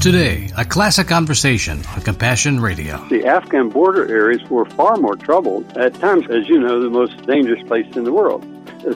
Today, 0.00 0.48
a 0.56 0.64
classic 0.64 1.08
conversation 1.08 1.84
on 1.94 2.00
Compassion 2.00 2.58
Radio. 2.58 3.06
The 3.10 3.26
Afghan 3.26 3.68
border 3.68 4.08
areas 4.08 4.42
were 4.48 4.64
far 4.64 4.96
more 4.96 5.14
troubled, 5.14 5.76
at 5.76 5.92
times, 5.92 6.24
as 6.30 6.48
you 6.48 6.58
know, 6.58 6.80
the 6.80 6.88
most 6.88 7.26
dangerous 7.26 7.62
place 7.68 7.84
in 7.94 8.04
the 8.04 8.12
world. 8.12 8.42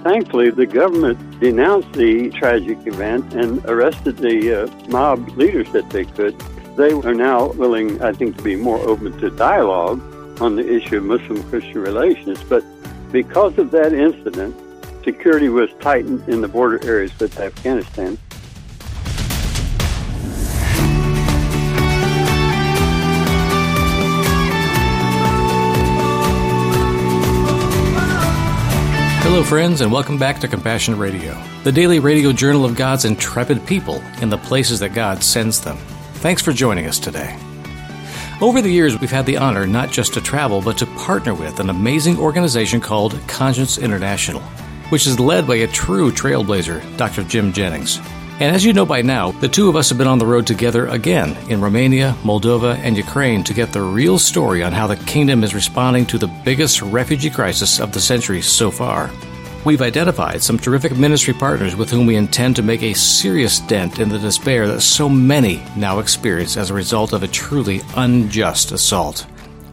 Thankfully, 0.03 0.49
the 0.49 0.65
government 0.65 1.19
denounced 1.41 1.93
the 1.93 2.31
tragic 2.31 2.79
event 2.87 3.35
and 3.35 3.63
arrested 3.67 4.17
the 4.17 4.63
uh, 4.63 4.89
mob 4.89 5.29
leaders 5.37 5.71
that 5.73 5.91
they 5.91 6.07
could. 6.07 6.41
They 6.79 6.93
are 6.93 7.15
now 7.15 7.49
willing, 7.49 8.03
I 8.03 8.13
think, 8.13 8.39
to 8.39 8.43
be 8.43 8.57
more 8.57 8.79
open 8.79 9.19
to 9.19 9.29
dialogue 9.29 10.01
on 10.41 10.57
the 10.57 10.67
issue 10.67 10.97
of 10.97 11.05
Muslim 11.05 11.43
Christian 11.51 11.83
relations. 11.83 12.43
But 12.45 12.65
because 13.13 13.59
of 13.59 13.73
that 13.73 13.93
incident, 13.93 14.57
security 15.05 15.51
was 15.51 15.69
tightened 15.81 16.27
in 16.31 16.41
the 16.41 16.49
border 16.49 16.83
areas 16.83 17.13
with 17.19 17.39
Afghanistan. 17.39 18.17
Hello, 29.35 29.43
friends, 29.43 29.81
and 29.81 29.91
welcome 29.91 30.17
back 30.17 30.39
to 30.39 30.47
Compassion 30.47 30.97
Radio, 30.97 31.37
the 31.65 31.73
daily 31.73 31.99
radio 31.99 32.31
journal 32.31 32.65
of 32.65 32.77
God's 32.77 33.05
intrepid 33.05 33.67
people 33.67 34.01
in 34.23 34.29
the 34.29 34.39
places 34.39 34.79
that 34.79 34.95
God 34.95 35.25
sends 35.25 35.61
them. 35.61 35.77
Thanks 36.23 36.41
for 36.41 36.53
joining 36.53 36.87
us 36.87 37.01
today. 37.01 37.37
Over 38.41 38.63
the 38.63 38.71
years, 38.71 38.97
we've 39.01 39.11
had 39.11 39.27
the 39.27 39.39
honor 39.39 39.67
not 39.67 39.91
just 39.91 40.15
to 40.15 40.21
travel, 40.21 40.63
but 40.63 40.79
to 40.79 40.87
partner 40.87 41.35
with 41.35 41.59
an 41.59 41.69
amazing 41.69 42.17
organization 42.17 42.81
called 42.81 43.19
Conscience 43.27 43.77
International, 43.77 44.41
which 44.91 45.05
is 45.05 45.19
led 45.19 45.49
by 45.49 45.57
a 45.57 45.67
true 45.67 46.13
trailblazer, 46.13 46.97
Dr. 46.97 47.25
Jim 47.25 47.53
Jennings. 47.53 47.99
And 48.41 48.55
as 48.55 48.65
you 48.65 48.73
know 48.73 48.85
by 48.85 49.01
now, 49.01 49.31
the 49.31 49.49
two 49.49 49.69
of 49.69 49.77
us 49.77 49.89
have 49.91 49.99
been 49.99 50.09
on 50.09 50.19
the 50.19 50.27
road 50.27 50.45
together 50.45 50.89
again 50.89 51.37
in 51.49 51.61
Romania, 51.61 52.17
Moldova, 52.25 52.77
and 52.79 52.97
Ukraine 52.97 53.45
to 53.45 53.55
get 53.55 53.73
the 53.73 53.81
real 53.81 54.19
story 54.19 54.65
on 54.65 54.73
how 54.73 54.89
the 54.89 54.97
kingdom 54.97 55.45
is 55.45 55.55
responding 55.55 56.05
to 56.07 56.19
the 56.19 56.27
biggest 56.45 56.83
refugee 56.83 57.31
crisis 57.31 57.79
of 57.79 57.93
the 57.93 58.01
century 58.01 58.43
so 58.43 58.73
far. 58.73 59.09
We've 59.65 59.83
identified 59.83 60.43
some 60.43 60.59
terrific 60.59 60.97
ministry 60.97 61.33
partners 61.33 61.77
with 61.77 61.91
whom 61.91 62.07
we 62.07 62.17
intend 62.17 62.57
to 62.57 62.63
make 62.63 62.83
a 62.83 62.93
serious 62.95 63.61
dent 63.61 64.01
in 64.01 64.09
the 64.09 64.19
despair 64.19 64.67
that 64.67 64.81
so 64.81 65.09
many 65.09 65.63
now 65.77 66.01
experience 66.01 66.57
as 66.57 66.71
a 66.71 66.75
result 66.75 67.13
of 67.13 67.23
a 67.23 67.29
truly 67.29 67.83
unjust 67.97 68.73
assault. 68.73 69.27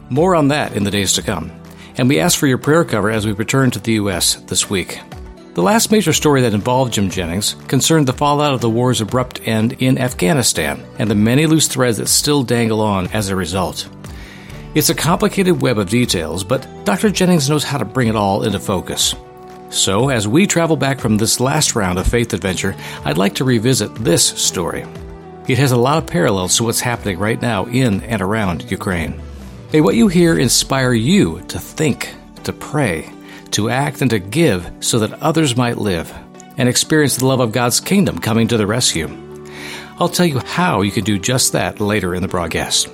More 0.08 0.36
on 0.36 0.48
that 0.48 0.76
in 0.76 0.84
the 0.84 0.90
days 0.90 1.12
to 1.14 1.22
come. 1.22 1.50
And 1.96 2.08
we 2.08 2.20
ask 2.20 2.38
for 2.38 2.46
your 2.46 2.58
prayer 2.58 2.84
cover 2.84 3.10
as 3.10 3.26
we 3.26 3.32
return 3.32 3.72
to 3.72 3.80
the 3.80 3.94
U.S. 3.94 4.36
this 4.36 4.70
week. 4.70 5.00
The 5.54 5.62
last 5.62 5.92
major 5.92 6.14
story 6.14 6.40
that 6.40 6.54
involved 6.54 6.94
Jim 6.94 7.10
Jennings 7.10 7.56
concerned 7.68 8.08
the 8.08 8.14
fallout 8.14 8.54
of 8.54 8.62
the 8.62 8.70
war's 8.70 9.02
abrupt 9.02 9.46
end 9.46 9.74
in 9.80 9.98
Afghanistan 9.98 10.82
and 10.98 11.10
the 11.10 11.14
many 11.14 11.44
loose 11.44 11.68
threads 11.68 11.98
that 11.98 12.08
still 12.08 12.42
dangle 12.42 12.80
on 12.80 13.08
as 13.08 13.28
a 13.28 13.36
result. 13.36 13.86
It's 14.74 14.88
a 14.88 14.94
complicated 14.94 15.60
web 15.60 15.76
of 15.76 15.90
details, 15.90 16.42
but 16.42 16.66
Dr. 16.86 17.10
Jennings 17.10 17.50
knows 17.50 17.64
how 17.64 17.76
to 17.76 17.84
bring 17.84 18.08
it 18.08 18.16
all 18.16 18.44
into 18.44 18.58
focus. 18.58 19.14
So, 19.68 20.08
as 20.08 20.26
we 20.26 20.46
travel 20.46 20.76
back 20.76 21.00
from 21.00 21.18
this 21.18 21.38
last 21.38 21.76
round 21.76 21.98
of 21.98 22.06
faith 22.06 22.32
adventure, 22.32 22.74
I'd 23.04 23.18
like 23.18 23.34
to 23.34 23.44
revisit 23.44 23.94
this 23.96 24.26
story. 24.26 24.86
It 25.48 25.58
has 25.58 25.72
a 25.72 25.76
lot 25.76 25.98
of 25.98 26.06
parallels 26.06 26.56
to 26.56 26.64
what's 26.64 26.80
happening 26.80 27.18
right 27.18 27.40
now 27.42 27.66
in 27.66 28.00
and 28.04 28.22
around 28.22 28.70
Ukraine. 28.70 29.20
May 29.70 29.82
what 29.82 29.96
you 29.96 30.08
hear 30.08 30.38
inspire 30.38 30.94
you 30.94 31.42
to 31.48 31.58
think, 31.58 32.14
to 32.44 32.54
pray, 32.54 33.12
to 33.52 33.70
act, 33.70 34.00
and 34.00 34.10
to 34.10 34.18
give 34.18 34.70
so 34.80 34.98
that 35.00 35.22
others 35.22 35.56
might 35.56 35.78
live 35.78 36.12
and 36.56 36.68
experience 36.68 37.16
the 37.16 37.26
love 37.26 37.40
of 37.40 37.52
God's 37.52 37.80
kingdom 37.80 38.18
coming 38.18 38.48
to 38.48 38.56
the 38.56 38.66
rescue. 38.66 39.08
I'll 39.98 40.08
tell 40.08 40.26
you 40.26 40.38
how 40.40 40.82
you 40.82 40.90
can 40.90 41.04
do 41.04 41.18
just 41.18 41.52
that 41.52 41.80
later 41.80 42.14
in 42.14 42.22
the 42.22 42.28
broadcast. 42.28 42.88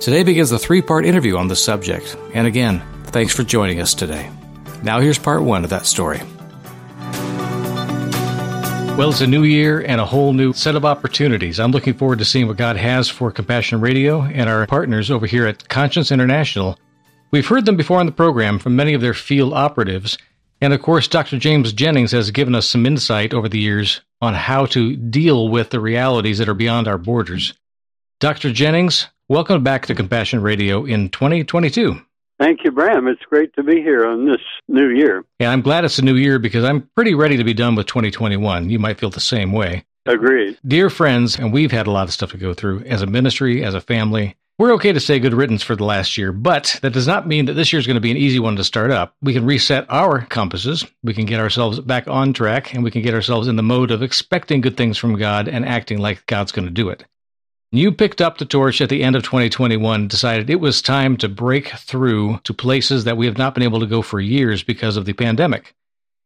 Today 0.00 0.22
begins 0.22 0.50
the 0.50 0.58
three 0.58 0.82
part 0.82 1.06
interview 1.06 1.36
on 1.36 1.48
the 1.48 1.56
subject, 1.56 2.16
and 2.34 2.46
again, 2.46 2.82
thanks 3.06 3.34
for 3.34 3.44
joining 3.44 3.80
us 3.80 3.94
today. 3.94 4.30
Now, 4.82 5.00
here's 5.00 5.18
part 5.18 5.42
one 5.42 5.64
of 5.64 5.70
that 5.70 5.86
story. 5.86 6.20
Well, 8.96 9.10
it's 9.10 9.22
a 9.22 9.26
new 9.26 9.42
year 9.42 9.80
and 9.80 10.00
a 10.00 10.04
whole 10.04 10.32
new 10.32 10.52
set 10.52 10.76
of 10.76 10.84
opportunities. 10.84 11.58
I'm 11.58 11.72
looking 11.72 11.94
forward 11.94 12.20
to 12.20 12.24
seeing 12.24 12.46
what 12.46 12.56
God 12.56 12.76
has 12.76 13.08
for 13.08 13.32
Compassion 13.32 13.80
Radio 13.80 14.22
and 14.22 14.48
our 14.48 14.68
partners 14.68 15.10
over 15.10 15.26
here 15.26 15.46
at 15.46 15.68
Conscience 15.68 16.12
International. 16.12 16.78
We've 17.30 17.46
heard 17.46 17.66
them 17.66 17.76
before 17.76 17.98
on 17.98 18.06
the 18.06 18.12
program 18.12 18.58
from 18.58 18.76
many 18.76 18.94
of 18.94 19.00
their 19.00 19.14
field 19.14 19.52
operatives. 19.52 20.18
And 20.60 20.72
of 20.72 20.80
course, 20.82 21.08
Dr. 21.08 21.38
James 21.38 21.72
Jennings 21.72 22.12
has 22.12 22.30
given 22.30 22.54
us 22.54 22.68
some 22.68 22.86
insight 22.86 23.34
over 23.34 23.48
the 23.48 23.58
years 23.58 24.00
on 24.20 24.34
how 24.34 24.66
to 24.66 24.96
deal 24.96 25.48
with 25.48 25.70
the 25.70 25.80
realities 25.80 26.38
that 26.38 26.48
are 26.48 26.54
beyond 26.54 26.88
our 26.88 26.98
borders. 26.98 27.54
Dr. 28.20 28.52
Jennings, 28.52 29.08
welcome 29.28 29.62
back 29.62 29.86
to 29.86 29.94
Compassion 29.94 30.42
Radio 30.42 30.84
in 30.84 31.10
2022. 31.10 32.00
Thank 32.38 32.64
you, 32.64 32.70
Bram. 32.70 33.06
It's 33.06 33.22
great 33.28 33.52
to 33.54 33.62
be 33.62 33.82
here 33.82 34.06
on 34.06 34.26
this 34.26 34.40
new 34.68 34.88
year. 34.88 35.24
Yeah, 35.38 35.50
I'm 35.50 35.60
glad 35.60 35.84
it's 35.84 35.98
a 35.98 36.04
new 36.04 36.16
year 36.16 36.38
because 36.38 36.64
I'm 36.64 36.88
pretty 36.94 37.14
ready 37.14 37.36
to 37.36 37.44
be 37.44 37.54
done 37.54 37.74
with 37.74 37.86
2021. 37.86 38.70
You 38.70 38.78
might 38.78 38.98
feel 38.98 39.10
the 39.10 39.20
same 39.20 39.52
way. 39.52 39.84
Agreed. 40.06 40.58
Dear 40.66 40.90
friends, 40.90 41.38
and 41.38 41.52
we've 41.52 41.72
had 41.72 41.86
a 41.86 41.90
lot 41.90 42.08
of 42.08 42.12
stuff 42.12 42.32
to 42.32 42.36
go 42.36 42.52
through 42.54 42.80
as 42.84 43.02
a 43.02 43.06
ministry, 43.06 43.64
as 43.64 43.74
a 43.74 43.80
family. 43.80 44.36
We're 44.56 44.74
okay 44.74 44.92
to 44.92 45.00
say 45.00 45.18
good 45.18 45.34
riddance 45.34 45.64
for 45.64 45.74
the 45.74 45.82
last 45.82 46.16
year, 46.16 46.30
but 46.30 46.78
that 46.82 46.92
does 46.92 47.08
not 47.08 47.26
mean 47.26 47.46
that 47.46 47.54
this 47.54 47.72
year 47.72 47.80
is 47.80 47.88
going 47.88 47.96
to 47.96 48.00
be 48.00 48.12
an 48.12 48.16
easy 48.16 48.38
one 48.38 48.54
to 48.54 48.62
start 48.62 48.92
up. 48.92 49.16
We 49.20 49.32
can 49.32 49.44
reset 49.44 49.84
our 49.88 50.26
compasses, 50.26 50.86
we 51.02 51.12
can 51.12 51.26
get 51.26 51.40
ourselves 51.40 51.80
back 51.80 52.06
on 52.06 52.32
track, 52.32 52.72
and 52.72 52.84
we 52.84 52.92
can 52.92 53.02
get 53.02 53.14
ourselves 53.14 53.48
in 53.48 53.56
the 53.56 53.64
mode 53.64 53.90
of 53.90 54.00
expecting 54.00 54.60
good 54.60 54.76
things 54.76 54.96
from 54.96 55.18
God 55.18 55.48
and 55.48 55.66
acting 55.66 55.98
like 55.98 56.24
God's 56.26 56.52
going 56.52 56.66
to 56.66 56.70
do 56.70 56.88
it. 56.88 57.04
You 57.72 57.90
picked 57.90 58.20
up 58.20 58.38
the 58.38 58.44
torch 58.44 58.80
at 58.80 58.90
the 58.90 59.02
end 59.02 59.16
of 59.16 59.24
2021, 59.24 60.06
decided 60.06 60.48
it 60.48 60.60
was 60.60 60.80
time 60.80 61.16
to 61.16 61.28
break 61.28 61.70
through 61.70 62.38
to 62.44 62.54
places 62.54 63.02
that 63.02 63.16
we 63.16 63.26
have 63.26 63.36
not 63.36 63.54
been 63.54 63.64
able 63.64 63.80
to 63.80 63.86
go 63.86 64.02
for 64.02 64.20
years 64.20 64.62
because 64.62 64.96
of 64.96 65.04
the 65.04 65.14
pandemic. 65.14 65.74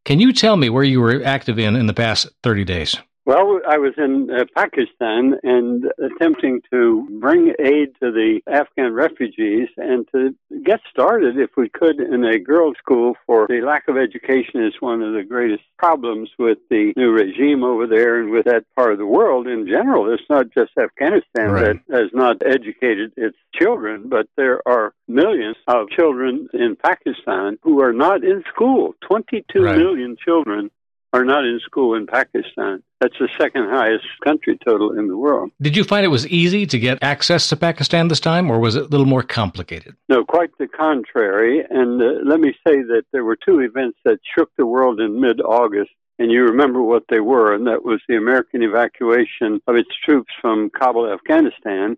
Can 0.04 0.20
you 0.20 0.34
tell 0.34 0.58
me 0.58 0.68
where 0.68 0.84
you 0.84 1.00
were 1.00 1.24
active 1.24 1.58
in 1.58 1.76
in 1.76 1.86
the 1.86 1.94
past 1.94 2.28
30 2.42 2.64
days? 2.64 2.94
Well, 3.28 3.60
I 3.68 3.76
was 3.76 3.92
in 3.98 4.30
uh, 4.30 4.46
Pakistan 4.56 5.34
and 5.42 5.84
attempting 5.98 6.62
to 6.72 7.06
bring 7.20 7.52
aid 7.58 7.88
to 8.00 8.10
the 8.10 8.40
Afghan 8.50 8.94
refugees 8.94 9.68
and 9.76 10.08
to 10.12 10.34
get 10.64 10.80
started, 10.90 11.38
if 11.38 11.50
we 11.54 11.68
could, 11.68 12.00
in 12.00 12.24
a 12.24 12.38
girls' 12.38 12.78
school 12.78 13.16
for 13.26 13.46
the 13.46 13.60
lack 13.60 13.86
of 13.86 13.98
education 13.98 14.64
is 14.64 14.72
one 14.80 15.02
of 15.02 15.12
the 15.12 15.24
greatest 15.24 15.62
problems 15.76 16.30
with 16.38 16.56
the 16.70 16.94
new 16.96 17.10
regime 17.10 17.64
over 17.64 17.86
there 17.86 18.18
and 18.18 18.30
with 18.30 18.46
that 18.46 18.64
part 18.74 18.92
of 18.92 18.98
the 18.98 19.04
world 19.04 19.46
in 19.46 19.66
general. 19.66 20.10
It's 20.10 20.22
not 20.30 20.46
just 20.54 20.72
Afghanistan 20.80 21.50
right. 21.50 21.76
that 21.86 21.94
has 21.94 22.10
not 22.14 22.38
educated 22.46 23.12
its 23.18 23.36
children, 23.54 24.04
but 24.08 24.26
there 24.38 24.66
are 24.66 24.94
millions 25.06 25.56
of 25.66 25.90
children 25.90 26.48
in 26.54 26.76
Pakistan 26.82 27.58
who 27.62 27.82
are 27.82 27.92
not 27.92 28.24
in 28.24 28.42
school. 28.50 28.94
Twenty-two 29.06 29.64
right. 29.64 29.76
million 29.76 30.16
children 30.16 30.70
are 31.12 31.24
not 31.24 31.44
in 31.44 31.60
school 31.64 31.94
in 31.94 32.06
Pakistan. 32.06 32.82
That's 33.00 33.14
the 33.18 33.28
second 33.38 33.68
highest 33.68 34.04
country 34.24 34.58
total 34.64 34.98
in 34.98 35.08
the 35.08 35.16
world. 35.16 35.50
Did 35.60 35.76
you 35.76 35.84
find 35.84 36.04
it 36.04 36.08
was 36.08 36.26
easy 36.26 36.66
to 36.66 36.78
get 36.78 36.98
access 37.02 37.48
to 37.48 37.56
Pakistan 37.56 38.08
this 38.08 38.20
time, 38.20 38.50
or 38.50 38.58
was 38.58 38.76
it 38.76 38.82
a 38.82 38.88
little 38.88 39.06
more 39.06 39.22
complicated? 39.22 39.94
No, 40.08 40.24
quite 40.24 40.50
the 40.58 40.66
contrary. 40.66 41.64
And 41.70 42.02
uh, 42.02 42.20
let 42.24 42.40
me 42.40 42.52
say 42.66 42.82
that 42.82 43.04
there 43.12 43.24
were 43.24 43.36
two 43.36 43.60
events 43.60 43.98
that 44.04 44.18
shook 44.36 44.50
the 44.56 44.66
world 44.66 45.00
in 45.00 45.20
mid 45.20 45.40
August. 45.40 45.90
And 46.20 46.32
you 46.32 46.42
remember 46.42 46.82
what 46.82 47.04
they 47.08 47.20
were, 47.20 47.54
and 47.54 47.68
that 47.68 47.84
was 47.84 48.00
the 48.08 48.16
American 48.16 48.60
evacuation 48.62 49.60
of 49.68 49.76
its 49.76 49.90
troops 50.04 50.32
from 50.40 50.68
Kabul, 50.68 51.12
Afghanistan, 51.12 51.96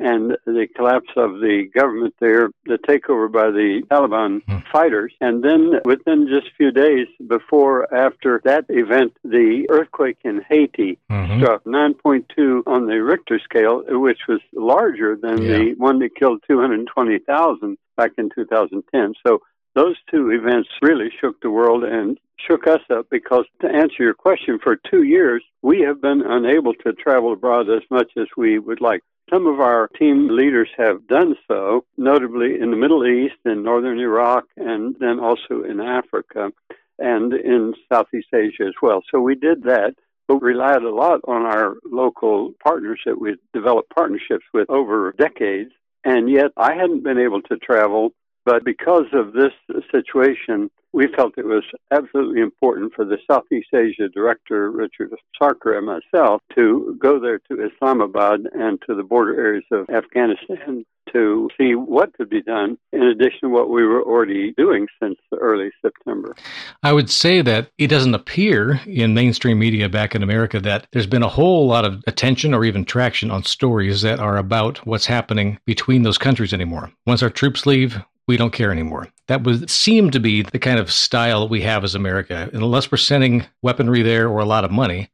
and 0.00 0.36
the 0.46 0.66
collapse 0.74 1.10
of 1.16 1.34
the 1.40 1.70
government 1.74 2.14
there, 2.20 2.50
the 2.64 2.78
takeover 2.78 3.30
by 3.30 3.50
the 3.50 3.82
Taliban 3.90 4.42
mm. 4.44 4.62
fighters. 4.72 5.12
And 5.20 5.44
then 5.44 5.80
within 5.84 6.26
just 6.26 6.48
a 6.48 6.56
few 6.56 6.70
days 6.70 7.06
before, 7.26 7.92
after 7.94 8.40
that 8.44 8.64
event, 8.70 9.12
the 9.22 9.66
earthquake 9.68 10.16
in 10.24 10.40
Haiti 10.48 10.98
mm-hmm. 11.10 11.40
struck 11.40 11.64
9.2 11.64 12.62
on 12.66 12.86
the 12.86 13.02
Richter 13.02 13.38
scale, 13.38 13.82
which 13.86 14.20
was 14.26 14.40
larger 14.54 15.16
than 15.20 15.42
yeah. 15.42 15.58
the 15.58 15.74
one 15.76 15.98
that 15.98 16.16
killed 16.16 16.42
220,000 16.48 17.76
back 17.96 18.12
in 18.16 18.30
2010. 18.34 19.14
So 19.26 19.42
those 19.74 19.96
two 20.10 20.30
events 20.30 20.68
really 20.82 21.10
shook 21.20 21.40
the 21.40 21.50
world 21.50 21.84
and 21.84 22.18
shook 22.48 22.66
us 22.66 22.80
up 22.90 23.06
because 23.10 23.44
to 23.60 23.68
answer 23.68 24.02
your 24.02 24.14
question, 24.14 24.58
for 24.62 24.76
two 24.76 25.02
years, 25.02 25.42
we 25.62 25.80
have 25.80 26.00
been 26.00 26.22
unable 26.22 26.74
to 26.74 26.92
travel 26.92 27.32
abroad 27.32 27.68
as 27.70 27.82
much 27.90 28.10
as 28.16 28.26
we 28.36 28.58
would 28.58 28.80
like. 28.80 29.02
Some 29.30 29.46
of 29.46 29.60
our 29.60 29.88
team 29.96 30.28
leaders 30.28 30.68
have 30.76 31.06
done 31.06 31.36
so, 31.46 31.84
notably 31.96 32.58
in 32.60 32.70
the 32.70 32.76
Middle 32.76 33.06
East, 33.06 33.36
in 33.44 33.62
northern 33.62 34.00
Iraq, 34.00 34.44
and 34.56 34.96
then 34.98 35.20
also 35.20 35.62
in 35.62 35.80
Africa 35.80 36.50
and 36.98 37.32
in 37.32 37.74
Southeast 37.92 38.28
Asia 38.34 38.64
as 38.64 38.74
well. 38.82 39.02
So 39.10 39.20
we 39.20 39.36
did 39.36 39.62
that, 39.64 39.94
but 40.26 40.42
relied 40.42 40.82
a 40.82 40.94
lot 40.94 41.20
on 41.28 41.42
our 41.46 41.76
local 41.84 42.52
partners 42.62 43.00
that 43.06 43.20
we've 43.20 43.38
developed 43.54 43.90
partnerships 43.90 44.44
with 44.52 44.68
over 44.68 45.14
decades. 45.16 45.70
And 46.04 46.28
yet 46.30 46.50
I 46.56 46.74
hadn't 46.74 47.04
been 47.04 47.18
able 47.18 47.42
to 47.42 47.56
travel, 47.56 48.12
but 48.44 48.64
because 48.64 49.06
of 49.12 49.32
this 49.32 49.52
situation, 49.90 50.70
we 50.92 51.06
felt 51.14 51.38
it 51.38 51.46
was 51.46 51.64
absolutely 51.92 52.40
important 52.40 52.92
for 52.94 53.04
the 53.04 53.18
Southeast 53.30 53.68
Asia 53.72 54.08
director, 54.08 54.70
Richard 54.70 55.12
Sarkar, 55.40 55.78
and 55.78 55.86
myself 55.86 56.42
to 56.56 56.96
go 57.00 57.20
there 57.20 57.38
to 57.50 57.64
Islamabad 57.64 58.40
and 58.52 58.80
to 58.86 58.94
the 58.94 59.04
border 59.04 59.38
areas 59.40 59.64
of 59.70 59.88
Afghanistan 59.88 60.84
to 61.12 61.48
see 61.58 61.74
what 61.74 62.12
could 62.14 62.30
be 62.30 62.42
done 62.42 62.78
in 62.92 63.02
addition 63.02 63.40
to 63.42 63.48
what 63.48 63.70
we 63.70 63.84
were 63.84 64.02
already 64.02 64.52
doing 64.56 64.86
since 65.02 65.16
early 65.38 65.70
September. 65.82 66.34
I 66.82 66.92
would 66.92 67.10
say 67.10 67.42
that 67.42 67.70
it 67.78 67.88
doesn't 67.88 68.14
appear 68.14 68.80
in 68.86 69.14
mainstream 69.14 69.58
media 69.58 69.88
back 69.88 70.14
in 70.14 70.22
America 70.22 70.60
that 70.60 70.86
there's 70.92 71.06
been 71.06 71.22
a 71.22 71.28
whole 71.28 71.66
lot 71.66 71.84
of 71.84 72.02
attention 72.06 72.54
or 72.54 72.64
even 72.64 72.84
traction 72.84 73.30
on 73.30 73.42
stories 73.42 74.02
that 74.02 74.20
are 74.20 74.36
about 74.36 74.84
what's 74.86 75.06
happening 75.06 75.58
between 75.66 76.02
those 76.02 76.18
countries 76.18 76.52
anymore. 76.52 76.92
Once 77.06 77.22
our 77.22 77.30
troops 77.30 77.66
leave, 77.66 78.00
we 78.30 78.36
don't 78.36 78.52
care 78.52 78.70
anymore. 78.70 79.08
That 79.26 79.42
would 79.42 79.68
seem 79.68 80.12
to 80.12 80.20
be 80.20 80.42
the 80.42 80.60
kind 80.60 80.78
of 80.78 80.92
style 80.92 81.48
we 81.48 81.62
have 81.62 81.82
as 81.82 81.96
America. 81.96 82.48
Unless 82.52 82.92
we're 82.92 82.98
sending 82.98 83.44
weaponry 83.60 84.02
there 84.02 84.28
or 84.28 84.38
a 84.38 84.44
lot 84.44 84.64
of 84.64 84.70
money, 84.70 85.10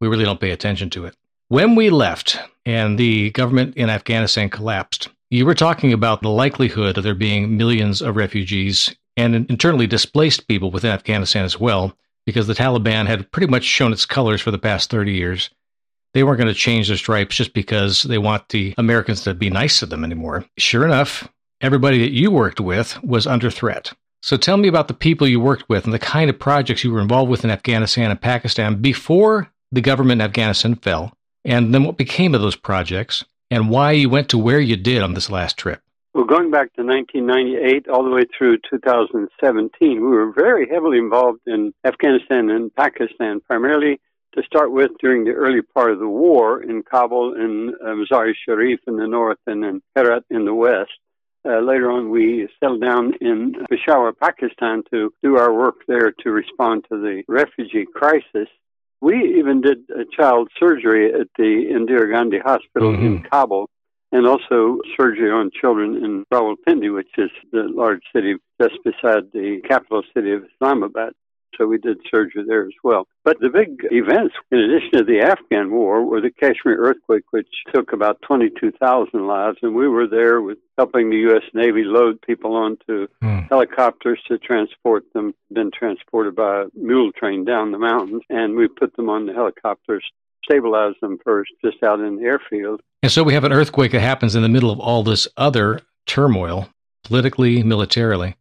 we 0.00 0.08
really 0.08 0.24
don't 0.24 0.40
pay 0.40 0.50
attention 0.50 0.88
to 0.90 1.04
it. 1.04 1.14
When 1.48 1.74
we 1.74 1.90
left 1.90 2.38
and 2.64 2.98
the 2.98 3.30
government 3.32 3.76
in 3.76 3.90
Afghanistan 3.90 4.48
collapsed, 4.48 5.10
you 5.28 5.44
were 5.44 5.54
talking 5.54 5.92
about 5.92 6.22
the 6.22 6.30
likelihood 6.30 6.96
of 6.96 7.04
there 7.04 7.14
being 7.14 7.58
millions 7.58 8.00
of 8.00 8.16
refugees 8.16 8.94
and 9.14 9.34
internally 9.34 9.86
displaced 9.86 10.48
people 10.48 10.70
within 10.70 10.90
Afghanistan 10.92 11.44
as 11.44 11.60
well, 11.60 11.94
because 12.24 12.46
the 12.46 12.54
Taliban 12.54 13.06
had 13.06 13.30
pretty 13.30 13.50
much 13.50 13.64
shown 13.64 13.92
its 13.92 14.06
colors 14.06 14.40
for 14.40 14.52
the 14.52 14.58
past 14.58 14.90
30 14.90 15.12
years. 15.12 15.50
They 16.14 16.22
weren't 16.22 16.38
going 16.38 16.48
to 16.48 16.54
change 16.54 16.88
their 16.88 16.96
stripes 16.96 17.36
just 17.36 17.52
because 17.52 18.04
they 18.04 18.16
want 18.16 18.48
the 18.48 18.74
Americans 18.78 19.20
to 19.24 19.34
be 19.34 19.50
nice 19.50 19.80
to 19.80 19.86
them 19.86 20.02
anymore. 20.02 20.46
Sure 20.56 20.86
enough, 20.86 21.28
everybody 21.60 21.98
that 21.98 22.12
you 22.12 22.30
worked 22.30 22.60
with 22.60 23.02
was 23.02 23.26
under 23.26 23.50
threat. 23.50 23.92
So 24.22 24.36
tell 24.36 24.56
me 24.56 24.68
about 24.68 24.88
the 24.88 24.94
people 24.94 25.28
you 25.28 25.38
worked 25.38 25.68
with 25.68 25.84
and 25.84 25.92
the 25.92 25.98
kind 25.98 26.30
of 26.30 26.38
projects 26.38 26.82
you 26.82 26.92
were 26.92 27.00
involved 27.00 27.30
with 27.30 27.44
in 27.44 27.50
Afghanistan 27.50 28.10
and 28.10 28.20
Pakistan 28.20 28.80
before 28.80 29.50
the 29.70 29.80
government 29.80 30.20
in 30.20 30.24
Afghanistan 30.26 30.76
fell, 30.76 31.12
and 31.44 31.74
then 31.74 31.84
what 31.84 31.98
became 31.98 32.34
of 32.34 32.40
those 32.40 32.56
projects, 32.56 33.24
and 33.50 33.68
why 33.68 33.92
you 33.92 34.08
went 34.08 34.28
to 34.30 34.38
where 34.38 34.60
you 34.60 34.76
did 34.76 35.02
on 35.02 35.14
this 35.14 35.28
last 35.28 35.58
trip. 35.58 35.80
Well, 36.14 36.24
going 36.24 36.50
back 36.50 36.72
to 36.74 36.84
1998 36.84 37.88
all 37.88 38.04
the 38.04 38.10
way 38.10 38.22
through 38.38 38.58
2017, 38.70 40.00
we 40.00 40.00
were 40.00 40.32
very 40.32 40.68
heavily 40.68 40.98
involved 40.98 41.40
in 41.46 41.74
Afghanistan 41.84 42.50
and 42.50 42.74
Pakistan, 42.74 43.40
primarily 43.40 44.00
to 44.34 44.42
start 44.44 44.70
with 44.72 44.92
during 45.00 45.24
the 45.24 45.32
early 45.32 45.60
part 45.60 45.92
of 45.92 45.98
the 45.98 46.08
war 46.08 46.62
in 46.62 46.82
Kabul 46.82 47.34
and 47.34 47.74
uh, 47.74 47.94
Mazar-e 47.94 48.34
Sharif 48.46 48.80
in 48.86 48.96
the 48.96 49.06
north 49.06 49.38
and 49.46 49.64
in 49.64 49.82
Herat 49.96 50.24
in 50.30 50.44
the 50.44 50.54
west. 50.54 50.92
Uh, 51.46 51.60
later 51.60 51.90
on, 51.90 52.10
we 52.10 52.48
settled 52.58 52.80
down 52.80 53.12
in 53.20 53.54
Peshawar, 53.68 54.12
Pakistan, 54.12 54.82
to 54.90 55.12
do 55.22 55.36
our 55.36 55.52
work 55.52 55.76
there 55.86 56.10
to 56.10 56.30
respond 56.30 56.84
to 56.90 56.96
the 56.98 57.22
refugee 57.28 57.86
crisis. 57.94 58.48
We 59.02 59.36
even 59.38 59.60
did 59.60 59.78
a 59.90 60.04
child 60.16 60.48
surgery 60.58 61.12
at 61.12 61.28
the 61.36 61.66
Indira 61.70 62.10
Gandhi 62.10 62.38
Hospital 62.38 62.92
mm-hmm. 62.92 63.06
in 63.06 63.22
Kabul, 63.24 63.68
and 64.12 64.26
also 64.26 64.78
surgery 64.96 65.30
on 65.30 65.50
children 65.60 66.02
in 66.02 66.24
Rawalpindi, 66.32 66.94
which 66.94 67.10
is 67.18 67.30
the 67.52 67.64
large 67.68 68.02
city 68.14 68.36
just 68.60 68.76
beside 68.82 69.32
the 69.32 69.60
capital 69.68 70.02
city 70.14 70.32
of 70.32 70.44
Islamabad 70.54 71.12
so 71.56 71.66
we 71.66 71.78
did 71.78 71.98
surgery 72.10 72.44
there 72.46 72.66
as 72.66 72.74
well. 72.82 73.06
But 73.24 73.40
the 73.40 73.48
big 73.48 73.86
events, 73.90 74.34
in 74.50 74.58
addition 74.58 74.98
to 74.98 75.04
the 75.04 75.20
Afghan 75.20 75.70
war, 75.70 76.04
were 76.04 76.20
the 76.20 76.30
Kashmir 76.30 76.76
earthquake, 76.76 77.24
which 77.30 77.48
took 77.74 77.92
about 77.92 78.20
22,000 78.22 79.26
lives, 79.26 79.58
and 79.62 79.74
we 79.74 79.88
were 79.88 80.06
there 80.06 80.40
with 80.40 80.58
helping 80.76 81.10
the 81.10 81.16
U.S. 81.28 81.42
Navy 81.54 81.84
load 81.84 82.20
people 82.22 82.54
onto 82.54 83.06
mm. 83.22 83.48
helicopters 83.48 84.20
to 84.28 84.38
transport 84.38 85.04
them, 85.12 85.34
then 85.50 85.70
transported 85.76 86.34
by 86.34 86.62
a 86.62 86.66
mule 86.74 87.12
train 87.12 87.44
down 87.44 87.72
the 87.72 87.78
mountains, 87.78 88.22
and 88.28 88.56
we 88.56 88.68
put 88.68 88.96
them 88.96 89.08
on 89.08 89.26
the 89.26 89.32
helicopters 89.32 90.04
stabilize 90.44 90.94
them 91.00 91.18
first 91.24 91.50
just 91.64 91.82
out 91.82 92.00
in 92.00 92.16
the 92.16 92.22
airfield. 92.22 92.80
And 93.02 93.10
so 93.10 93.22
we 93.22 93.34
have 93.34 93.44
an 93.44 93.52
earthquake 93.52 93.92
that 93.92 94.00
happens 94.00 94.34
in 94.34 94.42
the 94.42 94.48
middle 94.48 94.70
of 94.70 94.80
all 94.80 95.02
this 95.02 95.28
other 95.36 95.80
turmoil, 96.06 96.68
politically, 97.02 97.62
militarily. 97.62 98.36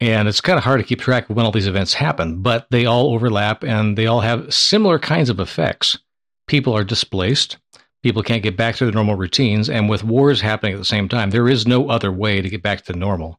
And 0.00 0.28
it's 0.28 0.40
kind 0.40 0.56
of 0.56 0.64
hard 0.64 0.80
to 0.80 0.86
keep 0.86 1.00
track 1.00 1.28
of 1.28 1.36
when 1.36 1.44
all 1.44 1.52
these 1.52 1.66
events 1.66 1.92
happen, 1.92 2.40
but 2.40 2.66
they 2.70 2.86
all 2.86 3.12
overlap 3.12 3.62
and 3.62 3.98
they 3.98 4.06
all 4.06 4.20
have 4.20 4.52
similar 4.52 4.98
kinds 4.98 5.28
of 5.28 5.40
effects. 5.40 5.98
People 6.46 6.74
are 6.74 6.84
displaced, 6.84 7.58
people 8.02 8.22
can't 8.22 8.42
get 8.42 8.56
back 8.56 8.76
to 8.76 8.84
their 8.84 8.94
normal 8.94 9.16
routines, 9.16 9.68
and 9.68 9.90
with 9.90 10.02
wars 10.02 10.40
happening 10.40 10.72
at 10.72 10.78
the 10.78 10.86
same 10.86 11.08
time, 11.08 11.30
there 11.30 11.48
is 11.48 11.66
no 11.66 11.90
other 11.90 12.10
way 12.10 12.40
to 12.40 12.48
get 12.48 12.62
back 12.62 12.82
to 12.84 12.94
normal. 12.94 13.38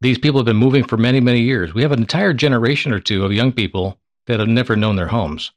These 0.00 0.18
people 0.18 0.38
have 0.38 0.46
been 0.46 0.56
moving 0.56 0.84
for 0.84 0.96
many, 0.96 1.18
many 1.18 1.40
years. 1.40 1.74
We 1.74 1.82
have 1.82 1.90
an 1.90 1.98
entire 1.98 2.32
generation 2.32 2.92
or 2.92 3.00
two 3.00 3.24
of 3.24 3.32
young 3.32 3.50
people 3.50 3.98
that 4.26 4.38
have 4.38 4.48
never 4.48 4.76
known 4.76 4.94
their 4.94 5.08
homes. 5.08 5.50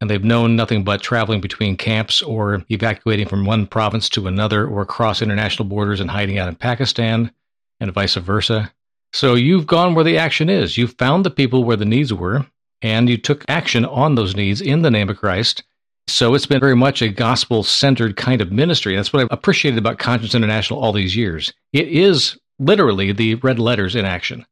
And 0.00 0.10
they've 0.10 0.24
known 0.24 0.56
nothing 0.56 0.82
but 0.82 1.00
traveling 1.00 1.40
between 1.40 1.76
camps 1.76 2.20
or 2.20 2.64
evacuating 2.70 3.28
from 3.28 3.44
one 3.44 3.66
province 3.66 4.08
to 4.10 4.26
another 4.26 4.66
or 4.66 4.82
across 4.82 5.22
international 5.22 5.68
borders 5.68 6.00
and 6.00 6.10
hiding 6.10 6.38
out 6.38 6.48
in 6.48 6.56
Pakistan 6.56 7.30
and 7.78 7.92
vice 7.92 8.16
versa. 8.16 8.72
So 9.16 9.34
you've 9.34 9.66
gone 9.66 9.94
where 9.94 10.04
the 10.04 10.18
action 10.18 10.50
is. 10.50 10.76
You've 10.76 10.94
found 10.98 11.24
the 11.24 11.30
people 11.30 11.64
where 11.64 11.78
the 11.78 11.86
needs 11.86 12.12
were, 12.12 12.44
and 12.82 13.08
you 13.08 13.16
took 13.16 13.46
action 13.48 13.86
on 13.86 14.14
those 14.14 14.36
needs 14.36 14.60
in 14.60 14.82
the 14.82 14.90
name 14.90 15.08
of 15.08 15.16
Christ. 15.16 15.62
So 16.06 16.34
it's 16.34 16.44
been 16.44 16.60
very 16.60 16.76
much 16.76 17.00
a 17.00 17.08
gospel 17.08 17.62
centered 17.62 18.18
kind 18.18 18.42
of 18.42 18.52
ministry. 18.52 18.94
That's 18.94 19.14
what 19.14 19.22
I've 19.22 19.32
appreciated 19.32 19.78
about 19.78 19.98
Conscience 19.98 20.34
International 20.34 20.80
all 20.80 20.92
these 20.92 21.16
years. 21.16 21.50
It 21.72 21.88
is 21.88 22.36
literally 22.58 23.12
the 23.12 23.36
red 23.36 23.58
letters 23.58 23.96
in 23.96 24.04
action. 24.04 24.44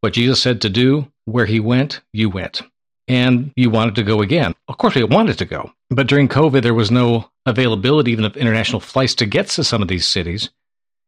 What 0.00 0.14
Jesus 0.14 0.42
said 0.42 0.60
to 0.62 0.70
do, 0.70 1.06
where 1.26 1.46
he 1.46 1.60
went, 1.60 2.00
you 2.12 2.30
went. 2.30 2.62
And 3.06 3.52
you 3.54 3.70
wanted 3.70 3.94
to 3.94 4.02
go 4.02 4.22
again. 4.22 4.56
Of 4.66 4.76
course, 4.76 4.96
we 4.96 5.04
wanted 5.04 5.38
to 5.38 5.44
go. 5.44 5.70
But 5.88 6.08
during 6.08 6.26
COVID, 6.26 6.62
there 6.62 6.74
was 6.74 6.90
no 6.90 7.30
availability 7.46 8.10
even 8.10 8.24
of 8.24 8.36
international 8.36 8.80
flights 8.80 9.14
to 9.16 9.26
get 9.26 9.46
to 9.50 9.62
some 9.62 9.82
of 9.82 9.88
these 9.88 10.08
cities. 10.08 10.50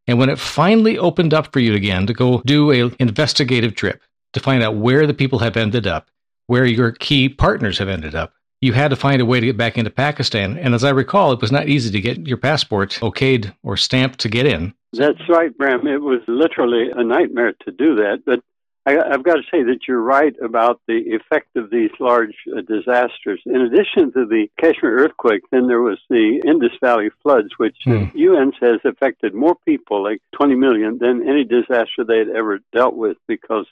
And 0.06 0.18
when 0.18 0.28
it 0.28 0.38
finally 0.38 0.98
opened 0.98 1.32
up 1.32 1.52
for 1.52 1.60
you 1.60 1.74
again 1.74 2.06
to 2.06 2.12
go 2.12 2.42
do 2.44 2.72
a 2.72 2.94
investigative 2.98 3.74
trip 3.74 4.02
to 4.32 4.40
find 4.40 4.62
out 4.62 4.76
where 4.76 5.06
the 5.06 5.14
people 5.14 5.38
have 5.40 5.56
ended 5.56 5.86
up, 5.86 6.08
where 6.46 6.64
your 6.64 6.92
key 6.92 7.28
partners 7.28 7.78
have 7.78 7.88
ended 7.88 8.14
up, 8.14 8.34
you 8.60 8.72
had 8.72 8.88
to 8.88 8.96
find 8.96 9.20
a 9.20 9.26
way 9.26 9.40
to 9.40 9.46
get 9.46 9.56
back 9.56 9.76
into 9.76 9.90
Pakistan. 9.90 10.56
And 10.56 10.74
as 10.74 10.84
I 10.84 10.90
recall, 10.90 11.32
it 11.32 11.40
was 11.40 11.52
not 11.52 11.68
easy 11.68 11.90
to 11.90 12.00
get 12.00 12.26
your 12.26 12.36
passport 12.36 12.90
okayed 13.00 13.54
or 13.62 13.76
stamped 13.76 14.20
to 14.20 14.28
get 14.28 14.46
in. 14.46 14.72
That's 14.92 15.28
right, 15.28 15.56
Bram. 15.56 15.86
It 15.86 16.00
was 16.00 16.20
literally 16.28 16.90
a 16.90 17.02
nightmare 17.02 17.54
to 17.64 17.72
do 17.72 17.96
that. 17.96 18.22
But 18.24 18.40
I, 18.84 18.92
have 19.10 19.22
got 19.22 19.36
to 19.36 19.42
say 19.50 19.62
that 19.62 19.80
you're 19.86 20.00
right 20.00 20.34
about 20.42 20.80
the 20.88 20.98
effect 21.14 21.56
of 21.56 21.70
these 21.70 21.90
large 22.00 22.34
uh, 22.50 22.62
disasters. 22.62 23.40
In 23.46 23.60
addition 23.60 24.12
to 24.12 24.26
the 24.26 24.48
Kashmir 24.60 24.98
earthquake, 24.98 25.42
then 25.52 25.68
there 25.68 25.80
was 25.80 25.98
the 26.10 26.42
Indus 26.44 26.72
Valley 26.80 27.10
floods, 27.22 27.50
which 27.58 27.76
the 27.86 28.06
hmm. 28.06 28.18
UN 28.18 28.52
says 28.58 28.80
affected 28.84 29.34
more 29.34 29.54
people, 29.64 30.02
like 30.02 30.20
20 30.34 30.56
million, 30.56 30.98
than 30.98 31.28
any 31.28 31.44
disaster 31.44 32.04
they 32.04 32.18
had 32.18 32.28
ever 32.28 32.58
dealt 32.72 32.96
with 32.96 33.16
because 33.28 33.66